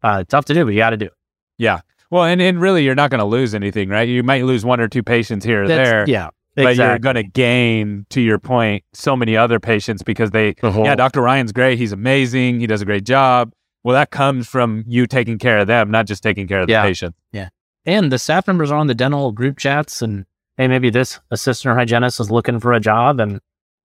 uh 0.03 0.25
tough 0.29 0.45
to 0.47 0.55
do, 0.55 0.65
but 0.65 0.71
you 0.73 0.79
got 0.79 0.91
to 0.91 0.97
do. 0.97 1.07
it. 1.07 1.13
yeah. 1.59 1.81
Well, 2.11 2.23
and, 2.25 2.41
and 2.41 2.61
really, 2.61 2.85
you're 2.85 2.95
not 2.95 3.11
going 3.11 3.19
to 3.19 3.25
lose 3.25 3.53
anything, 3.53 3.89
right? 3.89 4.09
You 4.09 4.23
might 4.23 4.45
lose 4.45 4.65
one 4.65 4.79
or 4.81 4.87
two 4.87 5.03
patients 5.03 5.45
here 5.45 5.65
or 5.65 5.69
That's- 5.69 5.89
there, 5.89 6.05
yeah, 6.09 6.31
but 6.55 6.77
you're 6.77 6.99
going 7.01 7.17
to 7.17 7.25
gain, 7.25 8.07
to 8.11 8.21
your 8.21 8.39
point, 8.39 8.85
so 8.93 9.17
many 9.17 9.37
other 9.37 9.59
patients 9.59 10.05
because 10.05 10.31
they 10.31 10.55
yeah, 10.63 10.95
Dr. 10.95 11.21
Ryan's 11.21 11.51
great. 11.51 11.79
He's 11.79 11.91
amazing. 11.93 12.61
He 12.61 12.69
does 12.69 12.81
a 12.81 12.85
great 12.85 13.05
job. 13.05 13.53
Well, 13.83 13.95
that 13.95 14.11
comes 14.13 14.47
from 14.47 14.85
you 14.87 15.07
taking 15.09 15.39
care 15.39 15.59
of 15.59 15.67
them, 15.67 15.91
not 15.91 16.07
just 16.07 16.23
taking 16.23 16.47
care 16.47 16.61
of 16.61 16.69
the 16.69 16.75
patient. 16.83 17.17
Yeah. 17.33 17.49
and 17.85 18.13
the 18.13 18.19
staff 18.21 18.47
members 18.47 18.71
are 18.71 18.79
on 18.79 18.87
the 18.87 18.95
dental 18.95 19.33
group 19.33 19.59
chats 19.59 20.01
and 20.01 20.27
hey 20.57 20.69
maybe 20.69 20.91
this 20.91 21.19
assistant 21.33 21.73
or 21.73 21.77
hygienist 21.77 22.19
is 22.21 22.31
looking 22.31 22.59
for 22.61 22.73
a 22.73 22.81
job 22.81 23.21
and 23.21 23.41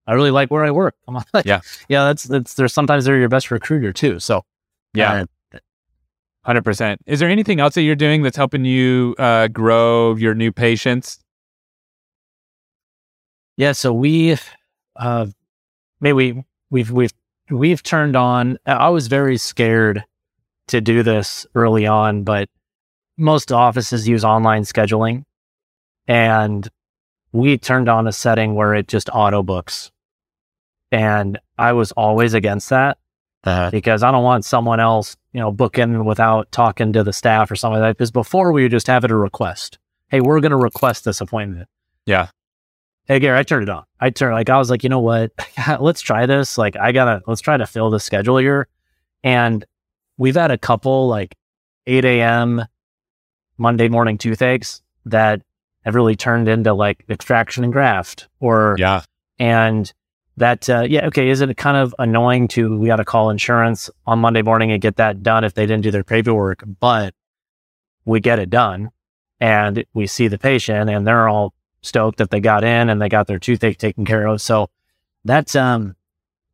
i 0.08 0.14
really 0.14 0.32
like 0.32 0.50
where 0.50 0.64
i 0.66 0.72
work 0.72 0.96
Come 1.06 1.18
on. 1.18 1.24
Yeah. 1.46 1.62
yeah 1.90 2.06
that's 2.06 2.24
that's 2.24 2.54
there's 2.56 2.74
sometimes 2.74 3.06
they're 3.06 3.18
your 3.20 3.30
best 3.30 3.52
recruiter 3.52 3.92
too 3.94 4.20
so 4.20 4.44
Yeah, 4.96 5.14
uh, 5.14 5.26
hundred 6.44 6.64
percent. 6.64 7.02
Is 7.06 7.20
there 7.20 7.30
anything 7.30 7.60
else 7.60 7.76
that 7.76 7.84
you're 7.84 7.96
doing 7.96 8.24
that's 8.24 8.38
helping 8.38 8.66
you 8.66 9.16
uh, 9.20 9.48
grow 9.48 10.16
your 10.16 10.34
new 10.34 10.52
patients? 10.52 11.20
yeah 13.62 13.72
so 13.72 13.94
we 13.94 14.36
uh 14.96 15.28
maybe 16.00 16.14
we 16.14 16.44
we've 16.72 16.92
we've 16.92 17.14
we've 17.50 17.84
turned 17.84 18.16
on 18.16 18.58
i 18.66 18.90
was 18.90 19.08
very 19.08 19.38
scared 19.38 20.04
to 20.68 20.82
do 20.82 21.04
this 21.04 21.46
early 21.54 21.86
on 21.86 22.24
but 22.24 22.50
most 23.18 23.52
offices 23.52 24.08
use 24.08 24.24
online 24.24 24.64
scheduling 24.64 25.24
and 26.08 26.70
we 27.34 27.58
turned 27.58 27.88
on 27.88 28.08
a 28.08 28.12
setting 28.12 28.56
where 28.56 28.74
it 28.74 28.88
just 28.88 29.10
auto 29.14 29.44
books 29.44 29.92
and 30.92 31.38
i 31.58 31.72
was 31.72 31.92
always 31.92 32.34
against 32.34 32.70
that 32.70 32.98
because 33.72 34.04
I 34.04 34.12
don't 34.12 34.24
want 34.24 34.46
someone 34.46 34.80
else, 34.80 35.18
you 35.34 35.40
know, 35.40 35.52
booking 35.52 36.06
without 36.06 36.52
talking 36.52 36.94
to 36.94 37.04
the 37.04 37.14
staff 37.14 37.50
or 37.50 37.56
something 37.56 37.82
like 37.82 37.90
that. 37.90 37.98
Because 37.98 38.12
before 38.12 38.52
we 38.52 38.64
would 38.64 38.72
just 38.72 38.88
have 38.88 39.04
it 39.04 39.12
a 39.12 39.16
request. 39.16 39.80
Hey, 40.10 40.22
we're 40.22 40.40
going 40.42 40.52
to 40.52 40.58
request 40.58 41.06
this 41.06 41.22
appointment. 41.22 41.68
Yeah. 42.06 42.28
Hey, 43.06 43.20
Gary, 43.20 43.38
I 43.38 43.44
turned 43.44 43.64
it 43.64 43.70
on. 43.70 43.84
I 44.00 44.10
turned 44.10 44.36
like 44.36 44.50
I 44.50 44.58
was 44.58 44.70
like, 44.70 44.84
you 44.84 44.90
know 44.90 45.00
what? 45.00 45.32
let's 45.80 46.02
try 46.02 46.26
this. 46.26 46.58
Like, 46.58 46.76
I 46.76 46.92
gotta 46.92 47.22
let's 47.28 47.42
try 47.42 47.58
to 47.58 47.66
fill 47.66 47.90
the 47.90 48.00
schedule 48.00 48.38
here. 48.38 48.68
And 49.24 49.66
we've 50.18 50.36
had 50.36 50.52
a 50.52 50.58
couple 50.58 51.08
like 51.08 51.36
8 51.88 52.06
a.m. 52.06 52.66
Monday 53.58 53.90
morning 53.90 54.18
toothaches 54.18 54.82
that 55.06 55.42
have 55.84 55.96
really 55.96 56.16
turned 56.16 56.48
into 56.48 56.74
like 56.74 57.04
extraction 57.10 57.64
and 57.64 57.74
graft 57.74 58.28
or 58.40 58.76
Yeah, 58.78 59.02
and 59.40 59.92
that 60.42 60.70
uh, 60.70 60.86
yeah 60.88 61.06
okay 61.08 61.30
is 61.30 61.42
it 61.42 61.56
kind 61.58 61.78
of 61.78 61.94
annoying 62.00 62.48
to 62.48 62.78
we 62.78 62.88
got 62.88 62.98
to 62.98 63.06
call 63.06 63.30
insurance 63.30 63.90
on 64.06 64.20
monday 64.20 64.42
morning 64.42 64.72
and 64.72 64.82
get 64.82 64.96
that 64.98 65.22
done 65.24 65.44
if 65.44 65.54
they 65.54 65.66
didn't 65.66 65.84
do 65.84 65.92
their 65.92 66.04
paperwork 66.04 66.64
but 66.80 67.14
we 68.06 68.20
get 68.20 68.40
it 68.40 68.50
done 68.50 68.90
and 69.40 69.84
we 69.94 70.06
see 70.08 70.28
the 70.28 70.38
patient 70.38 70.90
and 70.90 71.06
they're 71.08 71.28
all 71.30 71.54
stoked 71.82 72.18
that 72.18 72.30
they 72.32 72.40
got 72.40 72.64
in 72.64 72.90
and 72.90 73.02
they 73.02 73.10
got 73.10 73.28
their 73.28 73.40
toothache 73.40 73.78
taken 73.78 74.06
care 74.06 74.26
of 74.28 74.42
so 74.42 74.70
that's 75.26 75.56
um 75.56 75.96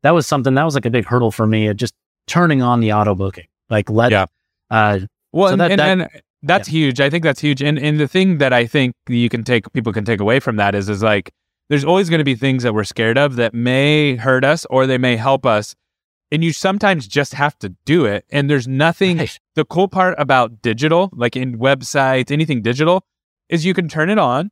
that 0.04 0.12
was 0.12 0.28
something 0.28 0.54
that 0.56 0.64
was 0.64 0.76
like 0.76 0.86
a 0.86 0.90
big 0.90 1.06
hurdle 1.06 1.32
for 1.32 1.48
me 1.48 1.74
just 1.74 1.94
turning 2.28 2.62
on 2.62 2.80
the 2.80 2.94
auto 2.94 3.16
booking 3.16 3.48
like 3.70 3.90
let 3.90 4.12
Yeah. 4.12 4.26
uh 4.70 5.00
Well, 5.32 5.48
So 5.50 5.54
and, 5.54 5.62
that- 5.62 5.72
and, 5.72 5.80
that- 5.80 6.12
and 6.14 6.22
that's 6.44 6.68
huge. 6.68 7.02
I 7.02 7.10
think 7.10 7.24
that's 7.24 7.42
huge. 7.42 7.64
And 7.64 7.80
and 7.80 8.00
the 8.00 8.08
thing 8.08 8.38
that 8.38 8.54
I 8.54 8.68
think 8.68 8.94
you 9.10 9.28
can 9.28 9.44
take 9.44 9.72
people 9.74 9.92
can 9.92 10.06
take 10.06 10.20
away 10.22 10.40
from 10.40 10.58
that 10.58 10.76
is 10.76 10.88
is 10.88 11.02
like 11.02 11.32
there's 11.70 11.84
always 11.86 12.10
going 12.10 12.20
to 12.20 12.24
be 12.26 12.36
things 12.36 12.64
that 12.64 12.74
we're 12.74 12.84
scared 12.84 13.18
of 13.18 13.36
that 13.36 13.54
may 13.54 14.16
hurt 14.16 14.44
us 14.44 14.66
or 14.70 14.86
they 14.88 14.98
may 14.98 15.16
help 15.18 15.46
us. 15.46 15.76
And 16.32 16.44
you 16.44 16.52
sometimes 16.52 17.08
just 17.08 17.34
have 17.36 17.58
to 17.60 17.70
do 17.86 18.06
it. 18.06 18.26
And 18.32 18.50
there's 18.50 18.68
nothing 18.68 19.18
Right. 19.20 19.40
the 19.56 19.64
cool 19.66 19.88
part 19.88 20.16
about 20.18 20.62
digital, 20.62 21.10
like 21.14 21.36
in 21.38 21.58
websites, 21.58 22.32
anything 22.32 22.62
digital, 22.62 23.06
is 23.50 23.66
you 23.66 23.74
can 23.74 23.88
turn 23.88 24.10
it 24.10 24.18
on. 24.20 24.50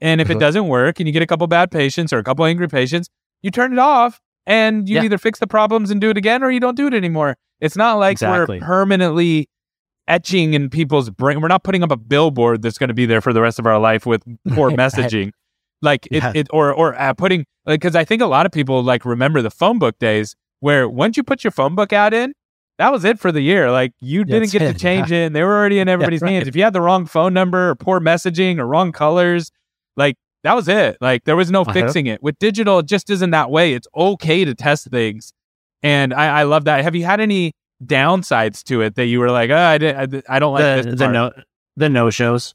And 0.00 0.20
if 0.20 0.30
it 0.30 0.36
Mhm. 0.36 0.40
doesn't 0.40 0.66
work 0.68 0.98
and 0.98 1.06
you 1.06 1.12
get 1.12 1.22
a 1.22 1.26
couple 1.26 1.46
bad 1.46 1.70
patients 1.70 2.12
or 2.12 2.18
a 2.18 2.24
couple 2.24 2.44
angry 2.44 2.66
patients, 2.68 3.08
you 3.40 3.52
turn 3.52 3.72
it 3.72 3.78
off 3.78 4.20
and 4.46 4.88
you 4.88 4.96
Yeah. 4.96 5.04
either 5.04 5.18
fix 5.18 5.38
the 5.38 5.46
problems 5.46 5.90
and 5.92 6.00
do 6.00 6.10
it 6.10 6.16
again 6.16 6.42
or 6.42 6.50
you 6.50 6.58
don't 6.58 6.76
do 6.76 6.88
it 6.88 6.94
anymore. 6.94 7.36
It's 7.60 7.76
not 7.76 7.98
like 7.98 8.12
Exactly. 8.14 8.58
we're 8.58 8.66
permanently 8.66 9.48
etching 10.08 10.54
in 10.54 10.68
people's 10.70 11.08
brain. 11.10 11.40
We're 11.40 11.46
not 11.48 11.62
putting 11.62 11.84
up 11.84 11.92
a 11.92 11.96
billboard 11.96 12.62
that's 12.62 12.78
going 12.78 12.88
to 12.88 12.94
be 12.94 13.06
there 13.06 13.20
for 13.20 13.32
the 13.32 13.40
rest 13.40 13.60
of 13.60 13.66
our 13.66 13.78
life 13.78 14.04
with 14.06 14.24
poor 14.48 14.70
messaging. 14.72 15.30
Like 15.82 16.06
it, 16.10 16.22
Yeah. 16.22 16.32
it 16.34 16.46
or 16.52 16.72
or 16.72 16.98
uh, 16.98 17.12
putting 17.14 17.44
like 17.66 17.80
because 17.80 17.96
I 17.96 18.04
think 18.04 18.22
a 18.22 18.26
lot 18.26 18.46
of 18.46 18.52
people 18.52 18.82
like 18.82 19.04
remember 19.04 19.42
the 19.42 19.50
phone 19.50 19.78
book 19.78 19.98
days 19.98 20.34
where 20.60 20.88
once 20.88 21.16
you 21.16 21.22
put 21.24 21.42
your 21.44 21.50
phone 21.50 21.74
book 21.74 21.92
out 21.92 22.14
in, 22.14 22.32
that 22.78 22.92
was 22.92 23.04
it 23.04 23.18
for 23.18 23.32
the 23.32 23.40
year. 23.40 23.70
Like 23.70 23.92
you 24.00 24.24
didn't 24.24 24.42
That's 24.42 24.52
get 24.52 24.58
to 24.60 24.64
it, 24.66 24.78
change 24.78 25.10
it. 25.12 25.26
And 25.26 25.36
they 25.36 25.42
were 25.42 25.56
already 25.56 25.80
in 25.80 25.88
everybody's 25.88 26.22
right. 26.22 26.30
hands. 26.32 26.48
If 26.48 26.54
you 26.56 26.62
had 26.62 26.72
the 26.72 26.80
wrong 26.80 27.04
phone 27.06 27.34
number 27.34 27.70
or 27.70 27.74
poor 27.74 28.00
messaging 28.00 28.58
or 28.58 28.66
wrong 28.66 28.92
colors, 28.92 29.50
like 29.96 30.16
that 30.44 30.54
was 30.54 30.68
it. 30.68 30.98
Like 31.00 31.24
there 31.24 31.36
was 31.36 31.50
no 31.50 31.62
Uh-huh. 31.62 31.72
fixing 31.72 32.06
it. 32.06 32.22
With 32.22 32.38
digital, 32.38 32.78
it 32.78 32.86
just 32.86 33.10
isn't 33.10 33.30
that 33.30 33.50
way. 33.50 33.74
It's 33.74 33.88
okay 33.96 34.44
to 34.44 34.54
test 34.54 34.88
things, 34.90 35.32
and 35.82 36.14
I, 36.14 36.40
I 36.40 36.42
love 36.44 36.64
that. 36.66 36.82
Have 36.84 36.94
you 36.94 37.04
had 37.04 37.20
any 37.20 37.52
downsides 37.84 38.62
to 38.64 38.80
it 38.82 38.94
that 38.94 39.06
you 39.06 39.18
were 39.20 39.30
like, 39.30 39.50
oh, 39.50 39.56
I, 39.56 39.78
did, 39.78 39.96
I, 39.96 40.36
I 40.36 40.38
don't 40.38 40.54
like 40.54 40.84
the 40.84 40.90
this 40.90 40.98
the 41.00 41.08
no 41.08 41.32
the 41.76 41.88
no 41.88 42.10
shows. 42.10 42.54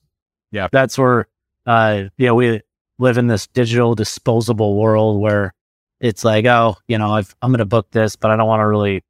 Yeah. 0.51 0.69
that's 0.71 0.97
where 0.97 1.27
uh 1.65 2.03
yeah 2.17 2.31
we 2.31 2.61
live 2.99 3.17
in 3.17 3.27
this 3.27 3.47
digital 3.47 3.95
disposable 3.95 4.75
world 4.75 5.21
where 5.21 5.53
it's 5.99 6.23
like 6.23 6.45
oh 6.45 6.75
you 6.87 6.97
know 6.97 7.11
I've, 7.11 7.35
I'm 7.41 7.51
going 7.51 7.59
to 7.59 7.65
book 7.65 7.91
this, 7.91 8.15
but 8.15 8.31
I 8.31 8.35
don't 8.35 8.47
want 8.47 8.61
to 8.61 8.67
really. 8.67 9.03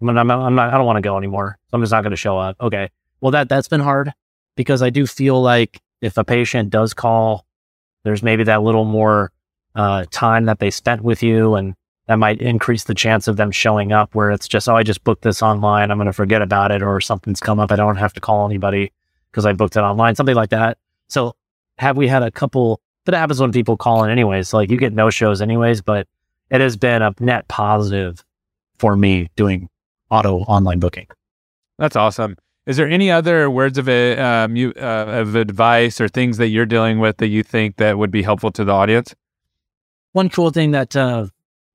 I'm, 0.00 0.10
I'm, 0.10 0.30
I'm 0.30 0.54
not. 0.54 0.74
I 0.74 0.76
don't 0.76 0.86
want 0.86 0.98
to 0.98 1.02
go 1.02 1.16
anymore. 1.16 1.58
So 1.68 1.74
I'm 1.74 1.82
just 1.82 1.92
not 1.92 2.02
going 2.02 2.10
to 2.10 2.16
show 2.16 2.38
up. 2.38 2.56
Okay. 2.60 2.90
Well, 3.20 3.32
that 3.32 3.48
that's 3.48 3.68
been 3.68 3.80
hard 3.80 4.12
because 4.54 4.82
I 4.82 4.90
do 4.90 5.06
feel 5.06 5.40
like 5.40 5.80
if 6.00 6.16
a 6.18 6.24
patient 6.24 6.70
does 6.70 6.94
call, 6.94 7.46
there's 8.04 8.22
maybe 8.22 8.44
that 8.44 8.62
little 8.62 8.84
more 8.84 9.32
uh, 9.74 10.04
time 10.10 10.46
that 10.46 10.58
they 10.58 10.70
spent 10.70 11.02
with 11.02 11.22
you, 11.22 11.54
and 11.54 11.74
that 12.06 12.16
might 12.16 12.40
increase 12.40 12.84
the 12.84 12.94
chance 12.94 13.26
of 13.26 13.36
them 13.36 13.50
showing 13.50 13.92
up. 13.92 14.14
Where 14.14 14.30
it's 14.30 14.48
just, 14.48 14.68
oh, 14.68 14.76
I 14.76 14.82
just 14.82 15.04
booked 15.04 15.22
this 15.22 15.42
online. 15.42 15.90
I'm 15.90 15.98
going 15.98 16.06
to 16.06 16.12
forget 16.12 16.42
about 16.42 16.70
it, 16.70 16.82
or 16.82 17.00
something's 17.00 17.40
come 17.40 17.58
up. 17.58 17.72
I 17.72 17.76
don't 17.76 17.96
have 17.96 18.12
to 18.14 18.20
call 18.20 18.46
anybody 18.46 18.92
because 19.30 19.46
I 19.46 19.52
booked 19.52 19.76
it 19.76 19.80
online, 19.80 20.14
something 20.14 20.36
like 20.36 20.50
that. 20.50 20.78
So, 21.08 21.34
have 21.78 21.96
we 21.96 22.08
had 22.08 22.22
a 22.22 22.30
couple? 22.30 22.80
But 23.06 23.14
it 23.14 23.16
happens 23.16 23.40
when 23.40 23.52
people 23.52 23.78
call 23.78 24.04
in, 24.04 24.10
anyways. 24.10 24.52
Like 24.52 24.70
you 24.70 24.76
get 24.76 24.92
no 24.92 25.08
shows, 25.08 25.40
anyways. 25.40 25.80
But 25.80 26.06
it 26.50 26.60
has 26.60 26.76
been 26.76 27.00
a 27.00 27.14
net 27.18 27.48
positive 27.48 28.22
for 28.78 28.94
me 28.94 29.30
doing 29.36 29.70
auto 30.10 30.40
online 30.40 30.78
booking. 30.78 31.06
That's 31.78 31.96
awesome. 31.96 32.36
Is 32.66 32.76
there 32.76 32.88
any 32.88 33.10
other 33.10 33.48
words 33.48 33.78
of 33.78 33.88
it, 33.88 34.18
um, 34.18 34.56
you 34.56 34.74
uh, 34.76 35.06
of 35.20 35.36
advice 35.36 36.00
or 36.00 36.08
things 36.08 36.36
that 36.36 36.48
you're 36.48 36.66
dealing 36.66 36.98
with 36.98 37.16
that 37.18 37.28
you 37.28 37.42
think 37.42 37.76
that 37.76 37.96
would 37.96 38.10
be 38.10 38.22
helpful 38.22 38.50
to 38.52 38.64
the 38.64 38.72
audience? 38.72 39.14
one 40.16 40.30
cool 40.30 40.50
thing 40.50 40.70
that 40.70 40.96
uh, 40.96 41.26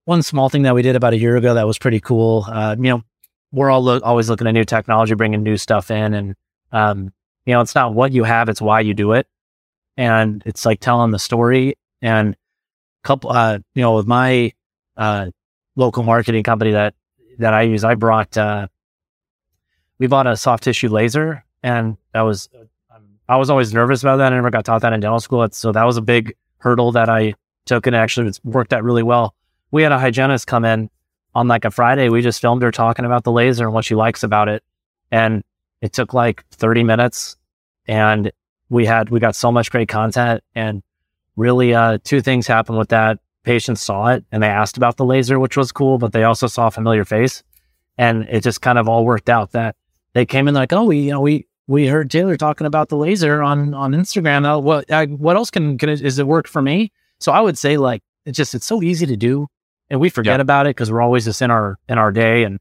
one 0.06 0.24
small 0.24 0.50
thing 0.50 0.64
that 0.64 0.74
we 0.74 0.82
did 0.82 0.96
about 0.96 1.14
a 1.14 1.18
year 1.18 1.38
ago 1.38 1.54
that 1.54 1.68
was 1.68 1.78
pretty 1.78 2.00
cool. 2.00 2.44
Uh, 2.48 2.76
you 2.76 2.90
know, 2.90 3.04
we're 3.52 3.70
all 3.70 3.82
lo- 3.82 4.02
always 4.04 4.30
looking 4.30 4.48
at 4.48 4.54
new 4.54 4.66
technology, 4.66 5.14
bringing 5.14 5.44
new 5.44 5.58
stuff 5.58 5.92
in, 5.92 6.16
and 6.16 6.36
um, 6.72 7.14
you 7.46 7.54
know, 7.54 7.62
it's 7.62 7.76
not 7.76 7.94
what 7.94 8.12
you 8.12 8.24
have; 8.24 8.50
it's 8.50 8.62
why 8.62 8.80
you 8.80 8.96
do 8.96 9.12
it, 9.14 9.28
and 9.98 10.44
it's 10.46 10.66
like 10.66 10.80
telling 10.80 11.12
the 11.12 11.20
story. 11.20 11.76
And 12.02 12.36
couple, 13.04 13.32
uh, 13.32 13.60
you 13.76 13.82
know, 13.82 13.96
with 13.96 14.08
my 14.08 14.54
uh, 14.98 15.28
local 15.76 16.04
marketing 16.04 16.44
company 16.44 16.72
that 16.72 16.96
that 17.40 17.54
I 17.54 17.64
use, 17.64 17.84
I 17.84 17.96
brought 17.96 18.38
uh, 18.38 18.68
we 20.00 20.08
bought 20.08 20.28
a 20.28 20.36
soft 20.36 20.64
tissue 20.64 20.90
laser, 20.90 21.44
and 21.64 21.98
that 22.14 22.22
was 22.22 22.50
I 23.28 23.38
was 23.38 23.50
always 23.50 23.74
nervous 23.74 24.02
about 24.02 24.18
that. 24.18 24.34
I 24.34 24.36
never 24.36 24.50
got 24.50 24.66
taught 24.66 24.82
that 24.82 24.94
in 24.94 25.00
dental 25.00 25.20
school, 25.20 25.48
so 25.52 25.72
that 25.72 25.84
was 25.84 25.98
a 25.98 26.02
big 26.02 26.36
hurdle 26.58 26.92
that 26.92 27.10
I 27.10 27.36
took 27.66 27.88
and 27.88 27.96
actually 27.96 28.28
it's 28.28 28.44
worked 28.44 28.74
out 28.74 28.84
really 28.84 29.04
well. 29.04 29.36
We 29.72 29.84
had 29.84 29.92
a 29.92 30.00
hygienist 30.00 30.48
come 30.48 30.66
in 30.66 30.90
on 31.34 31.48
like 31.48 31.66
a 31.66 31.72
Friday. 31.72 32.10
We 32.10 32.22
just 32.22 32.42
filmed 32.42 32.62
her 32.62 32.72
talking 32.72 33.06
about 33.06 33.24
the 33.24 33.32
laser 33.32 33.66
and 33.66 33.74
what 33.74 33.86
she 33.86 33.96
likes 33.96 34.24
about 34.24 34.50
it. 34.50 34.64
And 35.12 35.44
It 35.82 35.94
took 35.94 36.14
like 36.14 36.46
30 36.52 36.84
minutes 36.84 37.38
and 37.88 38.32
we 38.72 38.86
had, 38.86 39.10
we 39.10 39.20
got 39.20 39.36
so 39.36 39.52
much 39.52 39.70
great 39.70 39.90
content 39.90 40.44
and 40.56 40.82
really, 41.36 41.74
uh, 41.76 42.00
two 42.04 42.22
things 42.22 42.48
happened 42.48 42.78
with 42.78 42.90
that. 42.90 43.20
Patients 43.44 43.82
saw 43.82 44.08
it 44.08 44.24
and 44.32 44.42
they 44.42 44.48
asked 44.48 44.78
about 44.78 44.98
the 44.98 45.06
laser, 45.06 45.40
which 45.40 45.58
was 45.58 45.72
cool, 45.72 45.98
but 45.98 46.14
they 46.14 46.24
also 46.24 46.48
saw 46.48 46.68
a 46.68 46.72
familiar 46.72 47.06
face 47.06 47.44
and 47.98 48.28
it 48.30 48.44
just 48.44 48.62
kind 48.62 48.78
of 48.78 48.88
all 48.88 49.06
worked 49.06 49.30
out 49.30 49.52
that 49.52 49.76
they 50.14 50.26
came 50.26 50.48
in 50.48 50.54
like, 50.54 50.74
oh, 50.74 50.86
we, 50.86 51.00
you 51.00 51.12
know, 51.12 51.22
we, 51.22 51.48
we 51.68 51.88
heard 51.88 52.12
Taylor 52.12 52.36
talking 52.38 52.68
about 52.68 52.90
the 52.90 52.98
laser 52.98 53.42
on 53.42 53.74
on 53.74 53.94
Instagram. 53.94 54.46
Uh, 54.46 54.60
what 54.60 54.90
uh, 54.92 55.06
what 55.06 55.38
else 55.38 55.50
can 55.50 55.78
can 55.78 55.90
it, 55.90 56.02
is 56.02 56.20
it 56.20 56.28
work 56.28 56.48
for 56.48 56.62
me? 56.62 56.92
So 57.20 57.32
I 57.32 57.40
would 57.40 57.58
say 57.58 57.78
like 57.78 58.04
it's 58.26 58.36
just 58.36 58.54
it's 58.54 58.66
so 58.66 58.84
easy 58.84 59.06
to 59.06 59.16
do, 59.16 59.48
and 59.90 60.00
we 60.00 60.10
forget 60.10 60.40
yeah. 60.40 60.42
about 60.42 60.66
it 60.66 60.72
because 60.72 60.92
we're 60.92 61.02
always 61.02 61.24
just 61.26 61.42
in 61.42 61.50
our 61.50 61.78
in 61.88 61.98
our 61.98 62.12
day 62.12 62.44
and 62.44 62.60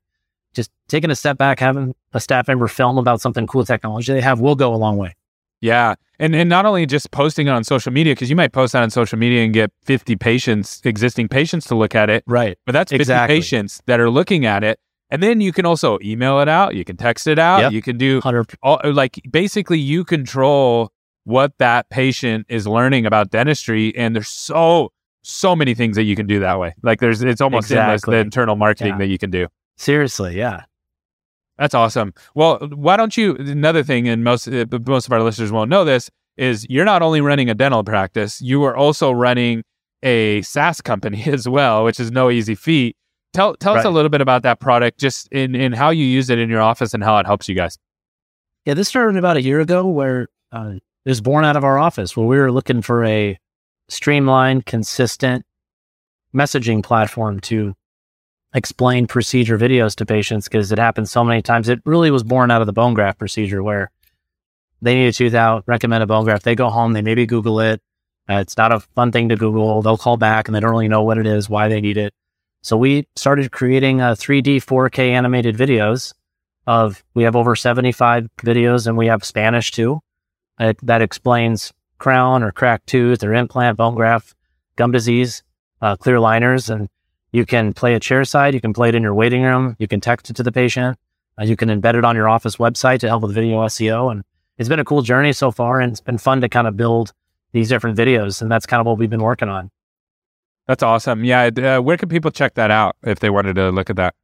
just 0.54 0.70
taking 0.86 1.10
a 1.10 1.16
step 1.16 1.38
back, 1.38 1.58
having 1.58 1.94
a 2.12 2.20
staff 2.20 2.46
member 2.46 2.68
film 2.68 2.98
about 2.98 3.20
something 3.20 3.46
cool 3.46 3.64
technology 3.64 4.12
they 4.12 4.20
have 4.20 4.40
will 4.40 4.54
go 4.54 4.72
a 4.74 4.76
long 4.76 4.96
way. 4.96 5.14
Yeah. 5.60 5.94
And 6.18 6.34
and 6.34 6.48
not 6.48 6.66
only 6.66 6.84
just 6.86 7.10
posting 7.10 7.46
it 7.46 7.50
on 7.50 7.64
social 7.64 7.92
media, 7.92 8.12
because 8.12 8.28
you 8.28 8.36
might 8.36 8.52
post 8.52 8.74
that 8.74 8.82
on 8.82 8.90
social 8.90 9.18
media 9.18 9.42
and 9.42 9.54
get 9.54 9.72
50 9.84 10.16
patients, 10.16 10.80
existing 10.84 11.28
patients 11.28 11.66
to 11.66 11.74
look 11.74 11.94
at 11.94 12.10
it. 12.10 12.24
Right. 12.26 12.58
But 12.66 12.72
that's 12.72 12.90
50 12.90 13.02
exactly. 13.02 13.36
patients 13.36 13.80
that 13.86 14.00
are 14.00 14.10
looking 14.10 14.44
at 14.44 14.62
it 14.62 14.78
and 15.10 15.22
then 15.22 15.40
you 15.40 15.52
can 15.52 15.66
also 15.66 15.98
email 16.02 16.40
it 16.40 16.48
out. 16.48 16.74
You 16.74 16.84
can 16.84 16.96
text 16.96 17.26
it 17.26 17.38
out. 17.38 17.60
Yep. 17.62 17.72
You 17.72 17.82
can 17.82 17.98
do 17.98 18.20
all, 18.62 18.80
like 18.84 19.20
basically 19.30 19.78
you 19.78 20.04
control 20.04 20.92
what 21.24 21.52
that 21.58 21.90
patient 21.90 22.46
is 22.48 22.66
learning 22.66 23.06
about 23.06 23.30
dentistry. 23.30 23.94
And 23.96 24.14
there's 24.14 24.28
so 24.28 24.92
so 25.22 25.54
many 25.54 25.74
things 25.74 25.96
that 25.96 26.04
you 26.04 26.16
can 26.16 26.26
do 26.26 26.40
that 26.40 26.58
way. 26.58 26.74
Like 26.82 27.00
there's 27.00 27.22
it's 27.22 27.40
almost 27.40 27.66
exactly. 27.66 27.82
endless 27.82 28.02
the 28.02 28.16
internal 28.16 28.56
marketing 28.56 28.94
yeah. 28.94 28.98
that 28.98 29.06
you 29.08 29.18
can 29.18 29.30
do. 29.30 29.48
Seriously, 29.76 30.36
yeah. 30.36 30.62
That's 31.60 31.74
awesome. 31.74 32.14
Well, 32.34 32.58
why 32.72 32.96
don't 32.96 33.14
you? 33.18 33.36
Another 33.36 33.84
thing, 33.84 34.08
and 34.08 34.24
most 34.24 34.48
uh, 34.48 34.64
most 34.86 35.06
of 35.06 35.12
our 35.12 35.22
listeners 35.22 35.52
won't 35.52 35.68
know 35.68 35.84
this, 35.84 36.10
is 36.38 36.66
you're 36.70 36.86
not 36.86 37.02
only 37.02 37.20
running 37.20 37.50
a 37.50 37.54
dental 37.54 37.84
practice, 37.84 38.40
you 38.40 38.64
are 38.64 38.74
also 38.74 39.12
running 39.12 39.62
a 40.02 40.40
SaaS 40.40 40.80
company 40.80 41.22
as 41.26 41.46
well, 41.46 41.84
which 41.84 42.00
is 42.00 42.10
no 42.10 42.30
easy 42.30 42.54
feat. 42.54 42.96
Tell 43.34 43.54
tell 43.56 43.74
right. 43.74 43.80
us 43.80 43.84
a 43.84 43.90
little 43.90 44.08
bit 44.08 44.22
about 44.22 44.42
that 44.42 44.58
product, 44.58 44.98
just 44.98 45.28
in 45.28 45.54
in 45.54 45.72
how 45.72 45.90
you 45.90 46.04
use 46.04 46.30
it 46.30 46.38
in 46.38 46.48
your 46.48 46.62
office 46.62 46.94
and 46.94 47.04
how 47.04 47.18
it 47.18 47.26
helps 47.26 47.46
you 47.46 47.54
guys. 47.54 47.76
Yeah, 48.64 48.72
this 48.72 48.88
started 48.88 49.18
about 49.18 49.36
a 49.36 49.42
year 49.42 49.60
ago, 49.60 49.86
where 49.86 50.28
uh, 50.52 50.72
it 51.04 51.10
was 51.10 51.20
born 51.20 51.44
out 51.44 51.56
of 51.56 51.64
our 51.64 51.78
office, 51.78 52.16
where 52.16 52.26
we 52.26 52.38
were 52.38 52.50
looking 52.50 52.80
for 52.80 53.04
a 53.04 53.38
streamlined, 53.90 54.64
consistent 54.64 55.44
messaging 56.34 56.82
platform 56.82 57.38
to 57.40 57.74
explain 58.54 59.06
procedure 59.06 59.58
videos 59.58 59.94
to 59.96 60.06
patients 60.06 60.48
because 60.48 60.72
it 60.72 60.78
happens 60.78 61.10
so 61.10 61.24
many 61.24 61.42
times. 61.42 61.68
It 61.68 61.80
really 61.84 62.10
was 62.10 62.24
born 62.24 62.50
out 62.50 62.60
of 62.60 62.66
the 62.66 62.72
bone 62.72 62.94
graft 62.94 63.18
procedure 63.18 63.62
where 63.62 63.90
they 64.82 64.94
need 64.94 65.08
a 65.08 65.12
tooth 65.12 65.34
out, 65.34 65.64
recommend 65.66 66.02
a 66.02 66.06
bone 66.06 66.24
graft. 66.24 66.44
They 66.44 66.54
go 66.54 66.70
home, 66.70 66.92
they 66.92 67.02
maybe 67.02 67.26
Google 67.26 67.60
it. 67.60 67.80
Uh, 68.28 68.38
it's 68.38 68.56
not 68.56 68.72
a 68.72 68.80
fun 68.80 69.12
thing 69.12 69.28
to 69.28 69.36
Google. 69.36 69.82
They'll 69.82 69.98
call 69.98 70.16
back 70.16 70.48
and 70.48 70.54
they 70.54 70.60
don't 70.60 70.70
really 70.70 70.88
know 70.88 71.02
what 71.02 71.18
it 71.18 71.26
is, 71.26 71.48
why 71.48 71.68
they 71.68 71.80
need 71.80 71.96
it. 71.96 72.14
So 72.62 72.76
we 72.76 73.06
started 73.16 73.52
creating 73.52 74.00
uh, 74.00 74.14
3D 74.14 74.56
4K 74.56 75.10
animated 75.10 75.56
videos 75.56 76.12
of, 76.66 77.02
we 77.14 77.22
have 77.22 77.36
over 77.36 77.56
75 77.56 78.28
videos 78.38 78.86
and 78.86 78.96
we 78.96 79.06
have 79.06 79.24
Spanish 79.24 79.70
too. 79.70 80.00
That 80.58 81.00
explains 81.00 81.72
crown 81.98 82.42
or 82.42 82.52
cracked 82.52 82.86
tooth 82.86 83.24
or 83.24 83.32
implant, 83.32 83.78
bone 83.78 83.94
graft, 83.94 84.34
gum 84.76 84.92
disease, 84.92 85.42
uh, 85.80 85.96
clear 85.96 86.16
aligners. 86.16 86.68
And 86.68 86.88
you 87.32 87.46
can 87.46 87.72
play 87.72 87.94
it 87.94 88.02
chairside. 88.02 88.54
You 88.54 88.60
can 88.60 88.72
play 88.72 88.88
it 88.88 88.94
in 88.94 89.02
your 89.02 89.14
waiting 89.14 89.42
room. 89.42 89.76
You 89.78 89.86
can 89.86 90.00
text 90.00 90.30
it 90.30 90.36
to 90.36 90.42
the 90.42 90.52
patient. 90.52 90.98
Uh, 91.38 91.44
you 91.44 91.56
can 91.56 91.68
embed 91.68 91.94
it 91.94 92.04
on 92.04 92.16
your 92.16 92.28
office 92.28 92.56
website 92.56 92.98
to 93.00 93.08
help 93.08 93.22
with 93.22 93.34
video 93.34 93.58
SEO. 93.66 94.10
And 94.10 94.24
it's 94.58 94.68
been 94.68 94.80
a 94.80 94.84
cool 94.84 95.02
journey 95.02 95.32
so 95.32 95.50
far. 95.50 95.80
And 95.80 95.92
it's 95.92 96.00
been 96.00 96.18
fun 96.18 96.40
to 96.40 96.48
kind 96.48 96.66
of 96.66 96.76
build 96.76 97.12
these 97.52 97.68
different 97.68 97.96
videos. 97.96 98.42
And 98.42 98.50
that's 98.50 98.66
kind 98.66 98.80
of 98.80 98.86
what 98.86 98.98
we've 98.98 99.10
been 99.10 99.22
working 99.22 99.48
on. 99.48 99.70
That's 100.66 100.82
awesome. 100.82 101.24
Yeah. 101.24 101.50
Uh, 101.56 101.80
where 101.80 101.96
can 101.96 102.08
people 102.08 102.30
check 102.30 102.54
that 102.54 102.70
out 102.70 102.96
if 103.02 103.20
they 103.20 103.30
wanted 103.30 103.54
to 103.54 103.70
look 103.70 103.90
at 103.90 103.96
that? 103.96 104.14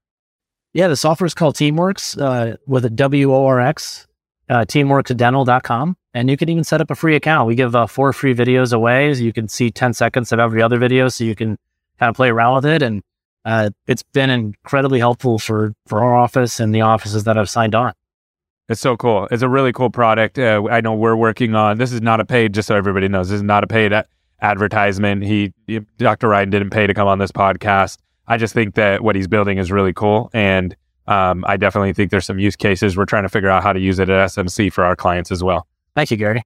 Yeah, 0.72 0.88
the 0.88 0.96
software 0.96 1.26
is 1.26 1.34
called 1.34 1.54
Teamworx 1.54 2.20
uh, 2.20 2.56
with 2.66 2.84
a 2.84 2.90
W 2.90 3.32
O 3.32 3.46
R 3.46 3.60
X, 3.60 4.06
uh, 4.50 4.66
teamworxdental.com. 4.68 5.96
And 6.12 6.30
you 6.30 6.36
can 6.36 6.48
even 6.48 6.64
set 6.64 6.80
up 6.80 6.90
a 6.90 6.94
free 6.94 7.16
account. 7.16 7.46
We 7.46 7.54
give 7.54 7.74
uh, 7.74 7.86
four 7.86 8.12
free 8.12 8.34
videos 8.34 8.72
away. 8.72 9.14
So 9.14 9.22
you 9.22 9.32
can 9.32 9.48
see 9.48 9.70
10 9.70 9.94
seconds 9.94 10.32
of 10.32 10.38
every 10.38 10.60
other 10.62 10.78
video. 10.78 11.08
So 11.08 11.24
you 11.24 11.34
can 11.34 11.58
kind 11.98 12.10
of 12.10 12.16
play 12.16 12.28
around 12.28 12.56
with 12.56 12.66
it. 12.66 12.82
And 12.82 13.02
uh, 13.44 13.70
it's 13.86 14.02
been 14.02 14.30
incredibly 14.30 14.98
helpful 14.98 15.38
for, 15.38 15.74
for 15.86 16.02
our 16.02 16.14
office 16.14 16.60
and 16.60 16.74
the 16.74 16.80
offices 16.80 17.24
that 17.24 17.38
I've 17.38 17.50
signed 17.50 17.74
on. 17.74 17.92
It's 18.68 18.80
so 18.80 18.96
cool. 18.96 19.28
It's 19.30 19.42
a 19.42 19.48
really 19.48 19.72
cool 19.72 19.90
product. 19.90 20.38
Uh, 20.38 20.64
I 20.68 20.80
know 20.80 20.94
we're 20.94 21.14
working 21.14 21.54
on 21.54 21.78
this 21.78 21.92
is 21.92 22.02
not 22.02 22.18
a 22.18 22.24
paid, 22.24 22.52
just 22.52 22.66
so 22.66 22.74
everybody 22.74 23.06
knows, 23.06 23.28
this 23.28 23.36
is 23.36 23.42
not 23.42 23.62
a 23.62 23.68
paid 23.68 23.92
advertisement. 24.40 25.22
He, 25.22 25.52
Dr. 25.98 26.28
Ryan 26.28 26.50
didn't 26.50 26.70
pay 26.70 26.86
to 26.86 26.94
come 26.94 27.06
on 27.06 27.18
this 27.18 27.30
podcast. 27.30 27.98
I 28.26 28.36
just 28.36 28.54
think 28.54 28.74
that 28.74 29.02
what 29.02 29.14
he's 29.14 29.28
building 29.28 29.58
is 29.58 29.70
really 29.70 29.92
cool. 29.92 30.30
And 30.34 30.74
um, 31.06 31.44
I 31.46 31.56
definitely 31.56 31.92
think 31.92 32.10
there's 32.10 32.26
some 32.26 32.40
use 32.40 32.56
cases. 32.56 32.96
We're 32.96 33.04
trying 33.04 33.22
to 33.22 33.28
figure 33.28 33.48
out 33.48 33.62
how 33.62 33.72
to 33.72 33.78
use 33.78 34.00
it 34.00 34.08
at 34.08 34.30
SMC 34.30 34.72
for 34.72 34.84
our 34.84 34.96
clients 34.96 35.30
as 35.30 35.44
well. 35.44 35.68
Thank 35.94 36.10
you, 36.10 36.16
Gary. 36.16 36.42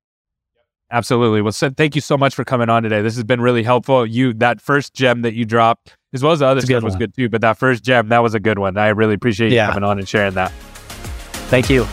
Absolutely. 0.92 1.40
Well, 1.40 1.52
so 1.52 1.70
thank 1.70 1.94
you 1.94 2.00
so 2.00 2.16
much 2.18 2.34
for 2.34 2.44
coming 2.44 2.68
on 2.68 2.82
today. 2.82 3.00
This 3.00 3.14
has 3.14 3.24
been 3.24 3.40
really 3.40 3.62
helpful. 3.62 4.04
You 4.04 4.32
that 4.34 4.60
first 4.60 4.92
gem 4.92 5.22
that 5.22 5.34
you 5.34 5.44
dropped, 5.44 5.96
as 6.12 6.22
well 6.22 6.32
as 6.32 6.40
the 6.40 6.46
other 6.46 6.60
stuff, 6.60 6.82
was 6.82 6.96
good 6.96 7.14
too. 7.14 7.28
But 7.28 7.42
that 7.42 7.58
first 7.58 7.84
gem, 7.84 8.08
that 8.08 8.22
was 8.22 8.34
a 8.34 8.40
good 8.40 8.58
one. 8.58 8.76
I 8.76 8.88
really 8.88 9.14
appreciate 9.14 9.50
you 9.50 9.56
yeah. 9.56 9.68
coming 9.68 9.84
on 9.84 9.98
and 9.98 10.08
sharing 10.08 10.34
that. 10.34 10.50
Thank 11.48 11.70
you. 11.70 11.86